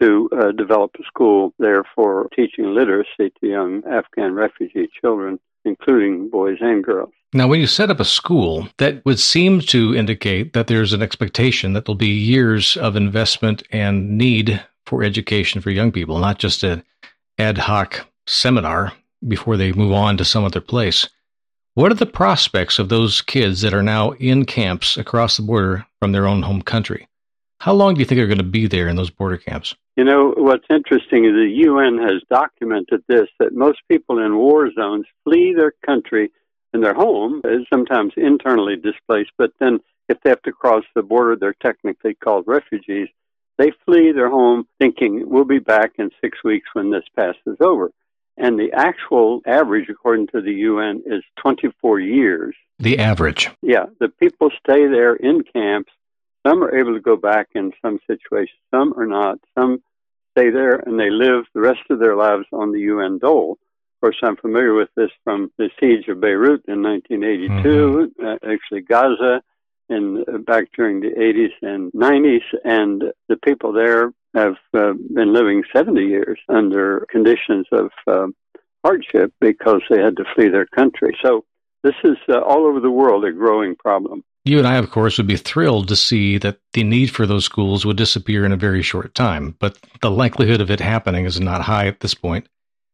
to 0.00 0.28
uh, 0.36 0.52
develop 0.52 0.90
a 0.98 1.04
school 1.04 1.54
there 1.60 1.84
for 1.94 2.28
teaching 2.34 2.74
literacy 2.74 3.32
to 3.40 3.46
young 3.46 3.82
Afghan 3.86 4.34
refugee 4.34 4.88
children, 5.00 5.38
including 5.64 6.28
boys 6.28 6.58
and 6.60 6.84
girls. 6.84 7.10
Now, 7.34 7.46
when 7.46 7.60
you 7.60 7.66
set 7.66 7.90
up 7.90 8.00
a 8.00 8.04
school, 8.04 8.68
that 8.78 9.04
would 9.04 9.18
seem 9.18 9.60
to 9.60 9.94
indicate 9.94 10.54
that 10.54 10.66
there's 10.66 10.94
an 10.94 11.02
expectation 11.02 11.74
that 11.74 11.84
there'll 11.84 11.96
be 11.96 12.08
years 12.08 12.76
of 12.76 12.96
investment 12.96 13.62
and 13.70 14.16
need 14.16 14.64
for 14.86 15.02
education 15.02 15.60
for 15.60 15.70
young 15.70 15.92
people, 15.92 16.18
not 16.18 16.38
just 16.38 16.62
an 16.62 16.82
ad 17.38 17.58
hoc 17.58 18.06
seminar 18.26 18.92
before 19.26 19.56
they 19.56 19.72
move 19.72 19.92
on 19.92 20.16
to 20.16 20.24
some 20.24 20.44
other 20.44 20.60
place. 20.60 21.08
What 21.74 21.92
are 21.92 21.96
the 21.96 22.06
prospects 22.06 22.78
of 22.78 22.88
those 22.88 23.20
kids 23.20 23.60
that 23.60 23.74
are 23.74 23.82
now 23.82 24.12
in 24.12 24.46
camps 24.46 24.96
across 24.96 25.36
the 25.36 25.42
border 25.42 25.86
from 26.00 26.12
their 26.12 26.26
own 26.26 26.42
home 26.42 26.62
country? 26.62 27.08
How 27.60 27.72
long 27.72 27.94
do 27.94 28.00
you 28.00 28.04
think 28.04 28.18
they're 28.18 28.26
going 28.26 28.38
to 28.38 28.44
be 28.44 28.66
there 28.66 28.88
in 28.88 28.96
those 28.96 29.10
border 29.10 29.36
camps? 29.36 29.74
You 29.98 30.04
know, 30.04 30.32
what's 30.36 30.64
interesting 30.70 31.24
is 31.24 31.32
the 31.32 31.64
UN 31.66 31.98
has 31.98 32.22
documented 32.30 33.02
this 33.08 33.26
that 33.40 33.52
most 33.52 33.80
people 33.90 34.24
in 34.24 34.36
war 34.36 34.70
zones 34.72 35.06
flee 35.24 35.52
their 35.52 35.72
country 35.84 36.30
and 36.72 36.84
their 36.84 36.94
home 36.94 37.40
is 37.42 37.66
sometimes 37.68 38.12
internally 38.16 38.76
displaced, 38.76 39.32
but 39.36 39.50
then 39.58 39.80
if 40.08 40.20
they 40.20 40.30
have 40.30 40.42
to 40.42 40.52
cross 40.52 40.84
the 40.94 41.02
border, 41.02 41.34
they're 41.34 41.56
technically 41.60 42.14
called 42.14 42.44
refugees. 42.46 43.08
They 43.58 43.72
flee 43.84 44.12
their 44.12 44.30
home 44.30 44.68
thinking 44.78 45.28
we'll 45.28 45.44
be 45.44 45.58
back 45.58 45.94
in 45.98 46.10
six 46.20 46.44
weeks 46.44 46.68
when 46.74 46.92
this 46.92 47.04
passes 47.16 47.56
over. 47.60 47.90
And 48.36 48.56
the 48.56 48.72
actual 48.72 49.40
average, 49.48 49.88
according 49.88 50.28
to 50.28 50.40
the 50.40 50.52
UN, 50.52 51.02
is 51.06 51.24
24 51.40 51.98
years. 51.98 52.54
The 52.78 53.00
average? 53.00 53.50
Yeah. 53.62 53.86
The 53.98 54.10
people 54.10 54.50
stay 54.64 54.86
there 54.86 55.16
in 55.16 55.42
camps. 55.42 55.90
Some 56.46 56.62
are 56.62 56.78
able 56.78 56.94
to 56.94 57.00
go 57.00 57.16
back 57.16 57.48
in 57.56 57.72
some 57.82 57.98
situations, 58.06 58.60
some 58.70 58.94
are 58.96 59.04
not. 59.04 59.40
Some 59.58 59.82
stay 60.38 60.50
there 60.50 60.76
and 60.76 60.98
they 60.98 61.10
live 61.10 61.44
the 61.54 61.60
rest 61.60 61.80
of 61.90 61.98
their 61.98 62.16
lives 62.16 62.46
on 62.52 62.72
the 62.72 62.80
UN 62.80 63.18
dole. 63.18 63.52
Of 63.52 64.00
course, 64.00 64.16
I'm 64.22 64.36
familiar 64.36 64.74
with 64.74 64.90
this 64.96 65.10
from 65.24 65.50
the 65.58 65.70
siege 65.80 66.06
of 66.08 66.20
Beirut 66.20 66.62
in 66.68 66.82
1982, 66.82 68.12
mm-hmm. 68.20 68.26
uh, 68.26 68.52
actually 68.52 68.82
Gaza 68.82 69.42
in 69.88 70.24
uh, 70.32 70.38
back 70.38 70.66
during 70.76 71.00
the 71.00 71.08
80s 71.08 71.52
and 71.62 71.92
90s, 71.92 72.42
and 72.64 73.02
the 73.28 73.36
people 73.38 73.72
there 73.72 74.12
have 74.34 74.56
uh, 74.74 74.92
been 74.92 75.32
living 75.32 75.64
70 75.74 76.00
years 76.02 76.38
under 76.48 77.06
conditions 77.10 77.66
of 77.72 77.90
uh, 78.06 78.26
hardship 78.84 79.32
because 79.40 79.82
they 79.90 80.00
had 80.00 80.16
to 80.16 80.24
flee 80.34 80.48
their 80.48 80.66
country. 80.66 81.16
So 81.24 81.44
this 81.82 81.94
is 82.04 82.16
uh, 82.28 82.38
all 82.40 82.66
over 82.66 82.80
the 82.80 82.90
world 82.90 83.24
a 83.24 83.32
growing 83.32 83.74
problem. 83.74 84.22
You 84.48 84.56
and 84.56 84.66
I, 84.66 84.76
of 84.76 84.90
course, 84.90 85.18
would 85.18 85.26
be 85.26 85.36
thrilled 85.36 85.88
to 85.88 85.96
see 85.96 86.38
that 86.38 86.58
the 86.72 86.82
need 86.82 87.10
for 87.10 87.26
those 87.26 87.44
schools 87.44 87.84
would 87.84 87.98
disappear 87.98 88.46
in 88.46 88.52
a 88.52 88.56
very 88.56 88.80
short 88.80 89.14
time, 89.14 89.54
but 89.58 89.78
the 90.00 90.10
likelihood 90.10 90.62
of 90.62 90.70
it 90.70 90.80
happening 90.80 91.26
is 91.26 91.38
not 91.38 91.60
high 91.60 91.86
at 91.86 92.00
this 92.00 92.14
point. 92.14 92.48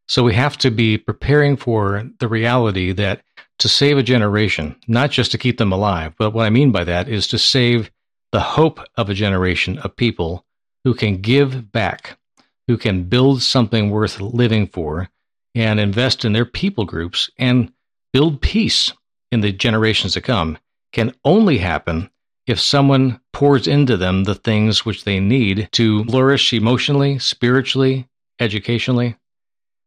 So 0.09 0.25
we 0.25 0.35
have 0.35 0.59
to 0.59 0.73
be 0.73 0.99
preparing 0.99 1.57
for 1.57 2.11
the 2.19 2.27
reality 2.27 2.91
that 2.95 3.23
to 3.61 3.69
save 3.69 3.99
a 3.99 4.03
generation, 4.03 4.75
not 4.89 5.13
just 5.13 5.31
to 5.31 5.39
keep 5.39 5.59
them 5.59 5.71
alive, 5.71 6.13
but 6.19 6.33
what 6.33 6.45
I 6.45 6.51
mean 6.51 6.73
by 6.73 6.83
that 6.83 7.09
is 7.09 7.29
to 7.29 7.39
save 7.39 7.89
the 8.33 8.41
hope 8.41 8.81
of 8.97 9.09
a 9.09 9.15
generation 9.15 9.79
of 9.79 9.95
people 9.95 10.45
who 10.83 10.93
can 10.93 11.21
give 11.21 11.71
back, 11.71 12.19
who 12.67 12.77
can 12.77 13.05
build 13.05 13.43
something 13.43 13.91
worth 13.91 14.21
living 14.21 14.67
for 14.67 15.09
and 15.55 15.79
invest 15.79 16.25
in 16.25 16.33
their 16.33 16.47
people 16.47 16.85
groups 16.85 17.31
and 17.39 17.73
build 18.13 18.43
peace 18.43 18.93
in 19.31 19.41
the 19.41 19.53
generations 19.53 20.15
to 20.15 20.21
come 20.21 20.59
can 20.95 21.13
only 21.25 21.59
happen 21.59 22.09
if 22.47 22.61
someone 22.61 23.21
pours 23.33 23.67
into 23.67 23.97
them 23.97 24.25
the 24.25 24.35
things 24.35 24.87
which 24.87 25.05
they 25.05 25.21
need 25.21 25.69
to 25.73 26.05
flourish 26.05 26.53
emotionally, 26.53 27.19
spiritually, 27.19 28.09
educationally. 28.39 29.17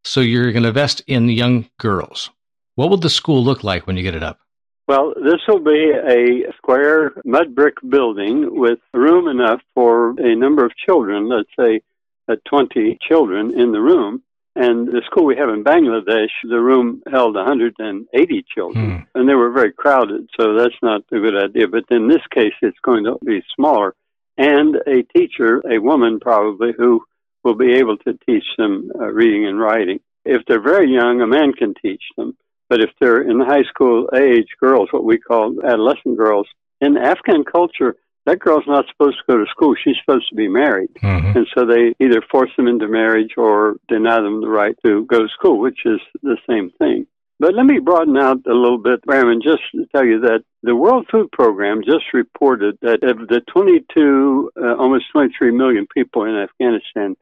So 0.04 0.20
you're 0.20 0.52
going 0.52 0.62
to 0.62 0.68
invest 0.68 1.02
in 1.06 1.28
young 1.28 1.68
girls. 1.78 2.30
What 2.74 2.90
will 2.90 2.98
the 2.98 3.10
school 3.10 3.42
look 3.42 3.64
like 3.64 3.86
when 3.86 3.96
you 3.96 4.02
get 4.02 4.14
it 4.14 4.22
up? 4.22 4.38
Well, 4.86 5.12
this 5.16 5.40
will 5.46 5.60
be 5.60 5.92
a 5.92 6.52
square 6.56 7.12
mud 7.24 7.54
brick 7.54 7.74
building 7.88 8.58
with 8.58 8.78
room 8.94 9.28
enough 9.28 9.60
for 9.74 10.10
a 10.18 10.34
number 10.34 10.64
of 10.64 10.72
children, 10.76 11.28
let's 11.28 11.50
say 11.58 11.80
uh, 12.28 12.36
20 12.46 12.98
children 13.00 13.58
in 13.58 13.72
the 13.72 13.80
room. 13.80 14.22
And 14.58 14.88
the 14.88 15.02
school 15.06 15.24
we 15.24 15.36
have 15.36 15.50
in 15.50 15.62
Bangladesh, 15.62 16.34
the 16.42 16.60
room 16.60 17.00
held 17.08 17.36
180 17.36 18.44
children, 18.52 18.84
Hmm. 18.90 18.96
and 19.14 19.28
they 19.28 19.36
were 19.36 19.52
very 19.52 19.72
crowded, 19.72 20.28
so 20.38 20.54
that's 20.54 20.82
not 20.82 21.02
a 21.12 21.20
good 21.20 21.36
idea. 21.36 21.68
But 21.68 21.84
in 21.90 22.08
this 22.08 22.26
case, 22.34 22.54
it's 22.60 22.80
going 22.80 23.04
to 23.04 23.16
be 23.24 23.40
smaller, 23.54 23.94
and 24.36 24.74
a 24.88 25.04
teacher, 25.16 25.62
a 25.70 25.78
woman 25.78 26.18
probably, 26.18 26.72
who 26.76 27.04
will 27.44 27.54
be 27.54 27.74
able 27.74 27.98
to 27.98 28.18
teach 28.26 28.48
them 28.58 28.90
uh, 28.98 29.06
reading 29.20 29.46
and 29.46 29.60
writing. 29.60 30.00
If 30.24 30.44
they're 30.46 30.60
very 30.74 30.90
young, 30.92 31.20
a 31.20 31.26
man 31.28 31.52
can 31.52 31.74
teach 31.80 32.02
them. 32.16 32.36
But 32.68 32.80
if 32.80 32.90
they're 33.00 33.22
in 33.22 33.38
the 33.38 33.44
high 33.54 33.62
school 33.72 34.10
age, 34.14 34.48
girls, 34.60 34.88
what 34.90 35.04
we 35.04 35.18
call 35.18 35.54
adolescent 35.64 36.16
girls, 36.18 36.48
in 36.80 36.98
Afghan 36.98 37.44
culture, 37.44 37.94
that 38.28 38.38
girl's 38.38 38.66
not 38.66 38.86
supposed 38.88 39.18
to 39.18 39.32
go 39.32 39.38
to 39.38 39.50
school. 39.50 39.74
She's 39.82 39.96
supposed 40.04 40.28
to 40.28 40.34
be 40.34 40.48
married. 40.48 40.90
Mhm. 41.02 41.34
And 41.36 41.46
so 41.54 41.64
they 41.64 41.94
either 41.98 42.20
force 42.30 42.50
them 42.56 42.68
into 42.68 42.86
marriage 42.88 43.34
or 43.36 43.76
deny 43.88 44.20
them 44.20 44.40
the 44.40 44.48
right 44.48 44.76
to 44.84 45.04
go 45.06 45.18
to 45.22 45.28
school, 45.28 45.58
which 45.58 45.80
is 45.84 46.00
the 46.22 46.36
same 46.48 46.70
thing. 46.78 47.06
But 47.40 47.54
let 47.54 47.66
me 47.66 47.78
broaden 47.78 48.16
out 48.16 48.38
a 48.46 48.52
little 48.54 48.78
bit, 48.78 49.00
Bram, 49.02 49.28
and 49.28 49.40
just 49.42 49.62
tell 49.94 50.04
you 50.04 50.18
that 50.20 50.42
the 50.64 50.74
World 50.74 51.06
Food 51.10 51.30
Program 51.30 51.82
just 51.84 52.12
reported 52.12 52.76
that 52.82 53.04
of 53.04 53.28
the 53.28 53.40
22, 53.52 54.50
uh, 54.60 54.74
almost 54.74 55.04
23 55.12 55.52
million 55.52 55.86
people 55.86 56.24
in 56.24 56.34
Afghanistan, 56.34 57.16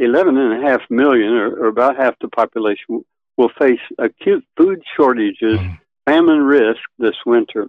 11.5 0.00 0.80
million, 0.90 1.32
or, 1.32 1.48
or 1.64 1.66
about 1.66 1.96
half 1.96 2.14
the 2.20 2.28
population, 2.28 3.04
will 3.36 3.50
face 3.58 3.80
acute 3.98 4.44
food 4.56 4.82
shortages, 4.96 5.58
Mhm. 5.58 5.78
famine 6.06 6.42
risk 6.42 6.80
this 6.98 7.16
winter. 7.26 7.68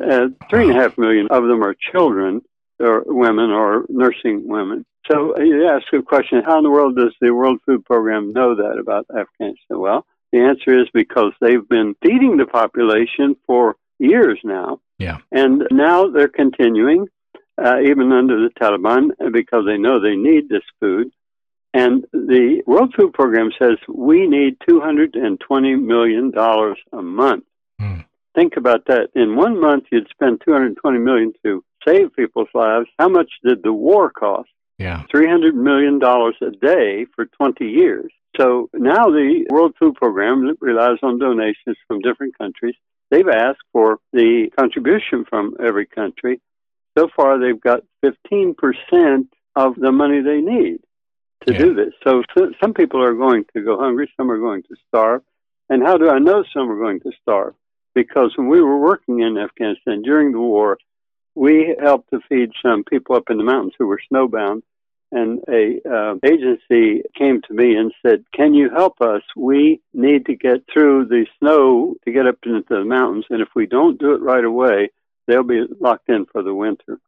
Uh, 0.00 0.28
three 0.48 0.68
and 0.68 0.76
a 0.76 0.80
half 0.80 0.96
million 0.96 1.28
of 1.30 1.44
them 1.44 1.62
are 1.62 1.74
children 1.74 2.42
or 2.78 3.02
women 3.06 3.50
or 3.50 3.84
nursing 3.88 4.48
women. 4.48 4.84
So 5.10 5.36
uh, 5.36 5.40
you 5.40 5.68
ask 5.68 5.92
a 5.92 6.02
question, 6.02 6.42
how 6.44 6.58
in 6.58 6.64
the 6.64 6.70
world 6.70 6.96
does 6.96 7.14
the 7.20 7.34
World 7.34 7.60
Food 7.66 7.84
Program 7.84 8.32
know 8.32 8.54
that 8.54 8.78
about 8.78 9.06
Afghanistan? 9.10 9.78
Well, 9.78 10.06
the 10.32 10.40
answer 10.40 10.80
is 10.80 10.88
because 10.94 11.32
they've 11.40 11.68
been 11.68 11.94
feeding 12.02 12.36
the 12.36 12.46
population 12.46 13.36
for 13.46 13.76
years 13.98 14.38
now. 14.44 14.80
Yeah. 14.98 15.18
And 15.32 15.66
now 15.70 16.10
they're 16.10 16.28
continuing, 16.28 17.08
uh, 17.62 17.80
even 17.80 18.12
under 18.12 18.40
the 18.40 18.50
Taliban, 18.60 19.10
because 19.32 19.64
they 19.66 19.78
know 19.78 20.00
they 20.00 20.16
need 20.16 20.48
this 20.48 20.62
food. 20.78 21.10
And 21.72 22.04
the 22.12 22.62
World 22.66 22.94
Food 22.96 23.12
Program 23.12 23.50
says 23.58 23.78
we 23.88 24.26
need 24.26 24.58
$220 24.68 25.82
million 25.82 26.32
a 26.36 27.02
month. 27.02 27.44
Think 28.34 28.56
about 28.56 28.86
that. 28.86 29.10
In 29.14 29.36
one 29.36 29.60
month, 29.60 29.84
you'd 29.90 30.08
spend 30.10 30.42
220 30.44 30.98
million 30.98 31.32
to 31.44 31.64
save 31.86 32.14
people's 32.14 32.48
lives. 32.54 32.86
How 32.98 33.08
much 33.08 33.30
did 33.42 33.62
the 33.62 33.72
war 33.72 34.10
cost? 34.10 34.48
Yeah. 34.78 35.02
$300 35.12 35.54
million 35.54 36.00
a 36.02 36.50
day 36.64 37.06
for 37.14 37.26
20 37.26 37.64
years. 37.66 38.10
So 38.36 38.70
now 38.72 39.06
the 39.10 39.46
World 39.50 39.74
Food 39.78 39.96
Program 39.96 40.56
relies 40.60 40.98
on 41.02 41.18
donations 41.18 41.76
from 41.86 42.00
different 42.00 42.38
countries. 42.38 42.74
They've 43.10 43.28
asked 43.28 43.62
for 43.72 43.98
the 44.12 44.50
contribution 44.56 45.24
from 45.28 45.56
every 45.60 45.86
country. 45.86 46.40
So 46.96 47.08
far, 47.14 47.38
they've 47.38 47.60
got 47.60 47.82
15% 48.04 49.26
of 49.56 49.74
the 49.76 49.90
money 49.92 50.20
they 50.20 50.40
need 50.40 50.78
to 51.46 51.52
Yeah. 51.52 51.58
do 51.58 51.74
this. 51.74 51.92
So, 52.04 52.22
so 52.36 52.52
some 52.62 52.72
people 52.72 53.02
are 53.02 53.14
going 53.14 53.44
to 53.54 53.62
go 53.62 53.78
hungry, 53.78 54.10
some 54.16 54.30
are 54.30 54.38
going 54.38 54.62
to 54.62 54.76
starve. 54.88 55.22
And 55.68 55.82
how 55.82 55.98
do 55.98 56.08
I 56.08 56.18
know 56.18 56.44
some 56.54 56.70
are 56.70 56.78
going 56.78 57.00
to 57.00 57.12
starve? 57.22 57.54
Because 57.94 58.32
when 58.36 58.48
we 58.48 58.60
were 58.60 58.78
working 58.78 59.20
in 59.20 59.38
Afghanistan 59.38 60.02
during 60.02 60.32
the 60.32 60.40
war, 60.40 60.78
we 61.34 61.76
helped 61.80 62.10
to 62.10 62.20
feed 62.28 62.50
some 62.64 62.84
people 62.84 63.16
up 63.16 63.30
in 63.30 63.38
the 63.38 63.44
mountains 63.44 63.74
who 63.78 63.86
were 63.86 64.00
snowbound 64.12 64.62
and 65.12 65.40
a 65.48 65.80
uh, 65.88 66.14
agency 66.24 67.02
came 67.16 67.40
to 67.42 67.54
me 67.54 67.74
and 67.74 67.92
said, 68.04 68.24
"Can 68.32 68.54
you 68.54 68.70
help 68.70 69.00
us? 69.00 69.22
We 69.36 69.80
need 69.92 70.26
to 70.26 70.36
get 70.36 70.64
through 70.72 71.06
the 71.06 71.26
snow 71.38 71.96
to 72.04 72.12
get 72.12 72.26
up 72.26 72.38
into 72.44 72.64
the 72.68 72.84
mountains, 72.84 73.26
and 73.30 73.40
if 73.40 73.48
we 73.54 73.66
don't 73.66 73.98
do 73.98 74.14
it 74.14 74.22
right 74.22 74.44
away, 74.44 74.90
they'll 75.26 75.42
be 75.42 75.64
locked 75.80 76.08
in 76.08 76.26
for 76.26 76.42
the 76.42 76.54
winter." 76.54 76.98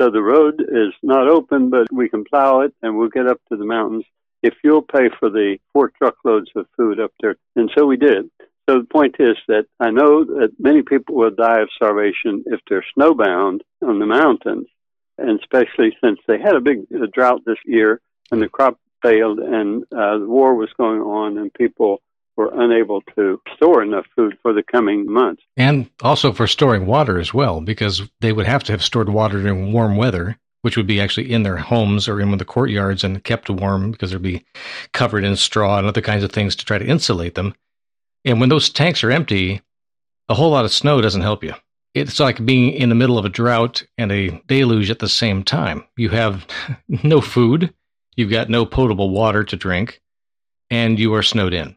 So 0.00 0.10
the 0.10 0.22
road 0.22 0.60
is 0.60 0.94
not 1.02 1.28
open, 1.28 1.70
but 1.70 1.92
we 1.92 2.08
can 2.08 2.24
plow 2.24 2.60
it, 2.60 2.72
and 2.82 2.96
we'll 2.96 3.08
get 3.08 3.26
up 3.26 3.40
to 3.48 3.56
the 3.56 3.64
mountains 3.64 4.04
if 4.42 4.54
you'll 4.62 4.82
pay 4.82 5.08
for 5.18 5.28
the 5.28 5.58
four 5.72 5.90
truckloads 5.90 6.50
of 6.54 6.66
food 6.76 7.00
up 7.00 7.10
there. 7.20 7.36
And 7.56 7.68
so 7.76 7.86
we 7.86 7.96
did. 7.96 8.30
So 8.68 8.78
the 8.78 8.86
point 8.86 9.16
is 9.18 9.36
that 9.48 9.66
I 9.80 9.90
know 9.90 10.24
that 10.24 10.50
many 10.58 10.82
people 10.82 11.14
will 11.14 11.30
die 11.30 11.60
of 11.60 11.70
starvation 11.74 12.44
if 12.46 12.60
they're 12.68 12.84
snowbound 12.96 13.60
on 13.82 13.98
the 13.98 14.06
mountains 14.06 14.66
and 15.16 15.40
especially 15.40 15.96
since 16.02 16.18
they 16.26 16.38
had 16.38 16.54
a 16.54 16.60
big 16.60 16.80
drought 17.12 17.42
this 17.46 17.58
year 17.64 18.00
and 18.30 18.42
the 18.42 18.48
crop 18.48 18.78
failed 19.02 19.38
and 19.38 19.84
uh, 19.84 20.18
the 20.18 20.26
war 20.26 20.54
was 20.54 20.68
going 20.76 21.00
on 21.00 21.38
and 21.38 21.52
people 21.54 22.02
were 22.36 22.52
unable 22.54 23.00
to 23.16 23.40
store 23.56 23.82
enough 23.82 24.06
food 24.14 24.36
for 24.42 24.52
the 24.52 24.62
coming 24.62 25.10
months. 25.10 25.42
And 25.56 25.90
also 26.02 26.32
for 26.32 26.46
storing 26.46 26.86
water 26.86 27.18
as 27.18 27.34
well, 27.34 27.60
because 27.60 28.02
they 28.20 28.32
would 28.32 28.46
have 28.46 28.62
to 28.64 28.72
have 28.72 28.84
stored 28.84 29.08
water 29.08 29.42
during 29.42 29.72
warm 29.72 29.96
weather, 29.96 30.36
which 30.62 30.76
would 30.76 30.86
be 30.86 31.00
actually 31.00 31.32
in 31.32 31.42
their 31.42 31.56
homes 31.56 32.06
or 32.06 32.20
in 32.20 32.36
the 32.36 32.44
courtyards 32.44 33.02
and 33.02 33.24
kept 33.24 33.50
warm 33.50 33.90
because 33.90 34.12
they'd 34.12 34.22
be 34.22 34.44
covered 34.92 35.24
in 35.24 35.36
straw 35.36 35.78
and 35.78 35.86
other 35.86 36.02
kinds 36.02 36.22
of 36.22 36.30
things 36.30 36.54
to 36.56 36.64
try 36.64 36.78
to 36.78 36.86
insulate 36.86 37.34
them. 37.34 37.54
And 38.24 38.40
when 38.40 38.48
those 38.48 38.70
tanks 38.70 39.02
are 39.04 39.10
empty, 39.10 39.62
a 40.28 40.34
whole 40.34 40.50
lot 40.50 40.64
of 40.64 40.72
snow 40.72 41.00
doesn't 41.00 41.22
help 41.22 41.42
you. 41.42 41.54
It's 41.94 42.20
like 42.20 42.44
being 42.44 42.72
in 42.72 42.90
the 42.90 42.94
middle 42.94 43.18
of 43.18 43.24
a 43.24 43.30
drought 43.30 43.82
and 43.96 44.12
a 44.12 44.42
deluge 44.46 44.90
at 44.90 44.98
the 44.98 45.08
same 45.08 45.42
time. 45.42 45.84
You 45.96 46.10
have 46.10 46.46
no 47.02 47.20
food, 47.20 47.72
you've 48.16 48.30
got 48.30 48.50
no 48.50 48.66
potable 48.66 49.10
water 49.10 49.44
to 49.44 49.56
drink, 49.56 50.00
and 50.70 50.98
you 50.98 51.14
are 51.14 51.22
snowed 51.22 51.54
in. 51.54 51.76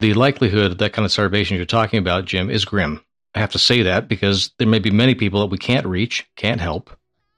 The 0.00 0.14
likelihood 0.14 0.72
of 0.72 0.78
that 0.78 0.92
kind 0.92 1.06
of 1.06 1.12
starvation 1.12 1.56
you're 1.56 1.66
talking 1.66 1.98
about, 1.98 2.24
Jim, 2.24 2.50
is 2.50 2.64
grim. 2.64 3.00
I 3.34 3.40
have 3.40 3.52
to 3.52 3.58
say 3.58 3.82
that 3.82 4.08
because 4.08 4.52
there 4.58 4.68
may 4.68 4.78
be 4.78 4.90
many 4.90 5.14
people 5.14 5.40
that 5.40 5.46
we 5.46 5.58
can't 5.58 5.86
reach, 5.86 6.26
can't 6.36 6.60
help. 6.60 6.90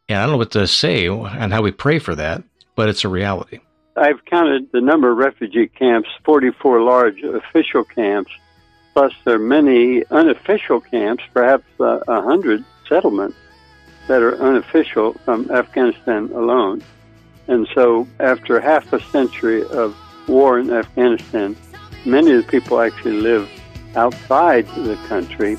And 0.09 0.19
I 0.19 0.23
don't 0.23 0.33
know 0.33 0.39
what 0.39 0.53
to 0.53 0.67
say 0.67 1.07
and 1.07 1.53
how 1.53 1.63
we 1.63 1.71
pray 1.71 1.99
for 1.99 2.15
that, 2.15 2.43
but 2.75 2.89
it's 2.89 3.05
a 3.05 3.09
reality. 3.09 3.61
I've 3.97 4.25
counted 4.27 4.71
the 4.73 4.81
number 4.81 5.11
of 5.11 5.17
refugee 5.17 5.69
camps, 5.69 6.09
44 6.25 6.83
large 6.83 7.23
official 7.23 7.83
camps, 7.83 8.31
plus 8.93 9.13
there 9.25 9.37
are 9.37 9.39
many 9.39 10.05
unofficial 10.11 10.81
camps, 10.81 11.25
perhaps 11.33 11.65
uh, 11.81 12.01
100 12.07 12.65
settlements 12.89 13.37
that 14.07 14.23
are 14.23 14.37
unofficial 14.37 15.15
from 15.25 15.51
Afghanistan 15.51 16.31
alone. 16.35 16.83
And 17.49 17.67
so, 17.75 18.07
after 18.21 18.61
half 18.61 18.93
a 18.93 19.01
century 19.11 19.63
of 19.65 19.97
war 20.29 20.59
in 20.59 20.71
Afghanistan, 20.73 21.57
many 22.05 22.33
of 22.33 22.45
the 22.45 22.51
people 22.51 22.81
actually 22.81 23.21
live 23.21 23.49
outside 23.95 24.67
the 24.69 24.97
country. 25.09 25.57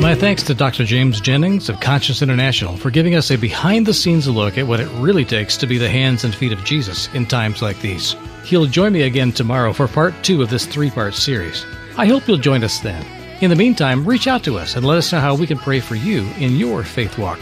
My 0.00 0.14
thanks 0.14 0.42
to 0.44 0.54
Dr. 0.54 0.84
James 0.84 1.20
Jennings 1.20 1.68
of 1.68 1.78
Conscience 1.78 2.22
International 2.22 2.74
for 2.74 2.90
giving 2.90 3.16
us 3.16 3.30
a 3.30 3.36
behind 3.36 3.84
the 3.84 3.92
scenes 3.92 4.26
look 4.26 4.56
at 4.56 4.66
what 4.66 4.80
it 4.80 4.88
really 4.94 5.26
takes 5.26 5.58
to 5.58 5.66
be 5.66 5.76
the 5.76 5.90
hands 5.90 6.24
and 6.24 6.34
feet 6.34 6.52
of 6.52 6.64
Jesus 6.64 7.12
in 7.12 7.26
times 7.26 7.60
like 7.60 7.78
these. 7.80 8.16
He'll 8.42 8.64
join 8.64 8.94
me 8.94 9.02
again 9.02 9.30
tomorrow 9.30 9.74
for 9.74 9.86
part 9.86 10.14
two 10.22 10.40
of 10.40 10.48
this 10.48 10.64
three 10.64 10.90
part 10.90 11.12
series. 11.12 11.66
I 11.98 12.06
hope 12.06 12.26
you'll 12.26 12.38
join 12.38 12.64
us 12.64 12.80
then. 12.80 13.04
In 13.42 13.50
the 13.50 13.56
meantime, 13.56 14.06
reach 14.06 14.26
out 14.26 14.42
to 14.44 14.58
us 14.58 14.74
and 14.74 14.86
let 14.86 14.96
us 14.96 15.12
know 15.12 15.20
how 15.20 15.34
we 15.34 15.46
can 15.46 15.58
pray 15.58 15.80
for 15.80 15.96
you 15.96 16.26
in 16.38 16.56
your 16.56 16.82
faith 16.82 17.18
walk. 17.18 17.38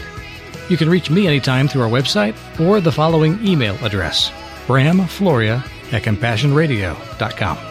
You 0.69 0.75
can 0.75 0.89
reach 0.89 1.09
me 1.09 1.27
anytime 1.27 1.69
through 1.69 1.83
our 1.83 1.89
website 1.89 2.35
or 2.59 2.81
the 2.81 2.91
following 2.91 3.39
email 3.47 3.75
address 3.85 4.31
bramfloria 4.67 5.63
at 5.93 6.03
compassionradio.com. 6.03 7.68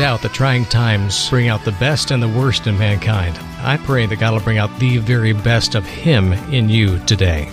doubt 0.00 0.22
that 0.22 0.32
trying 0.32 0.64
times 0.64 1.28
bring 1.28 1.48
out 1.48 1.62
the 1.62 1.72
best 1.72 2.10
and 2.10 2.22
the 2.22 2.28
worst 2.28 2.66
in 2.66 2.78
mankind. 2.78 3.38
I 3.58 3.76
pray 3.76 4.06
that 4.06 4.18
God 4.18 4.32
will 4.32 4.40
bring 4.40 4.56
out 4.56 4.80
the 4.80 4.96
very 4.96 5.34
best 5.34 5.74
of 5.74 5.84
Him 5.84 6.32
in 6.54 6.70
you 6.70 6.98
today. 7.00 7.50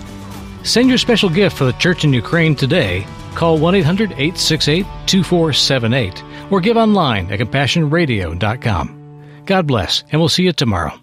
Send 0.63 0.87
your 0.87 0.97
special 0.97 1.29
gift 1.29 1.57
for 1.57 1.65
the 1.65 1.73
church 1.73 2.05
in 2.05 2.13
Ukraine 2.13 2.55
today. 2.55 3.05
Call 3.35 3.57
1 3.57 3.75
800 3.75 4.13
868 4.13 4.85
2478 5.07 6.23
or 6.49 6.61
give 6.61 6.77
online 6.77 7.29
at 7.33 7.39
CompassionRadio.com. 7.39 9.43
God 9.45 9.67
bless, 9.67 10.05
and 10.09 10.21
we'll 10.21 10.29
see 10.29 10.43
you 10.43 10.53
tomorrow. 10.53 10.97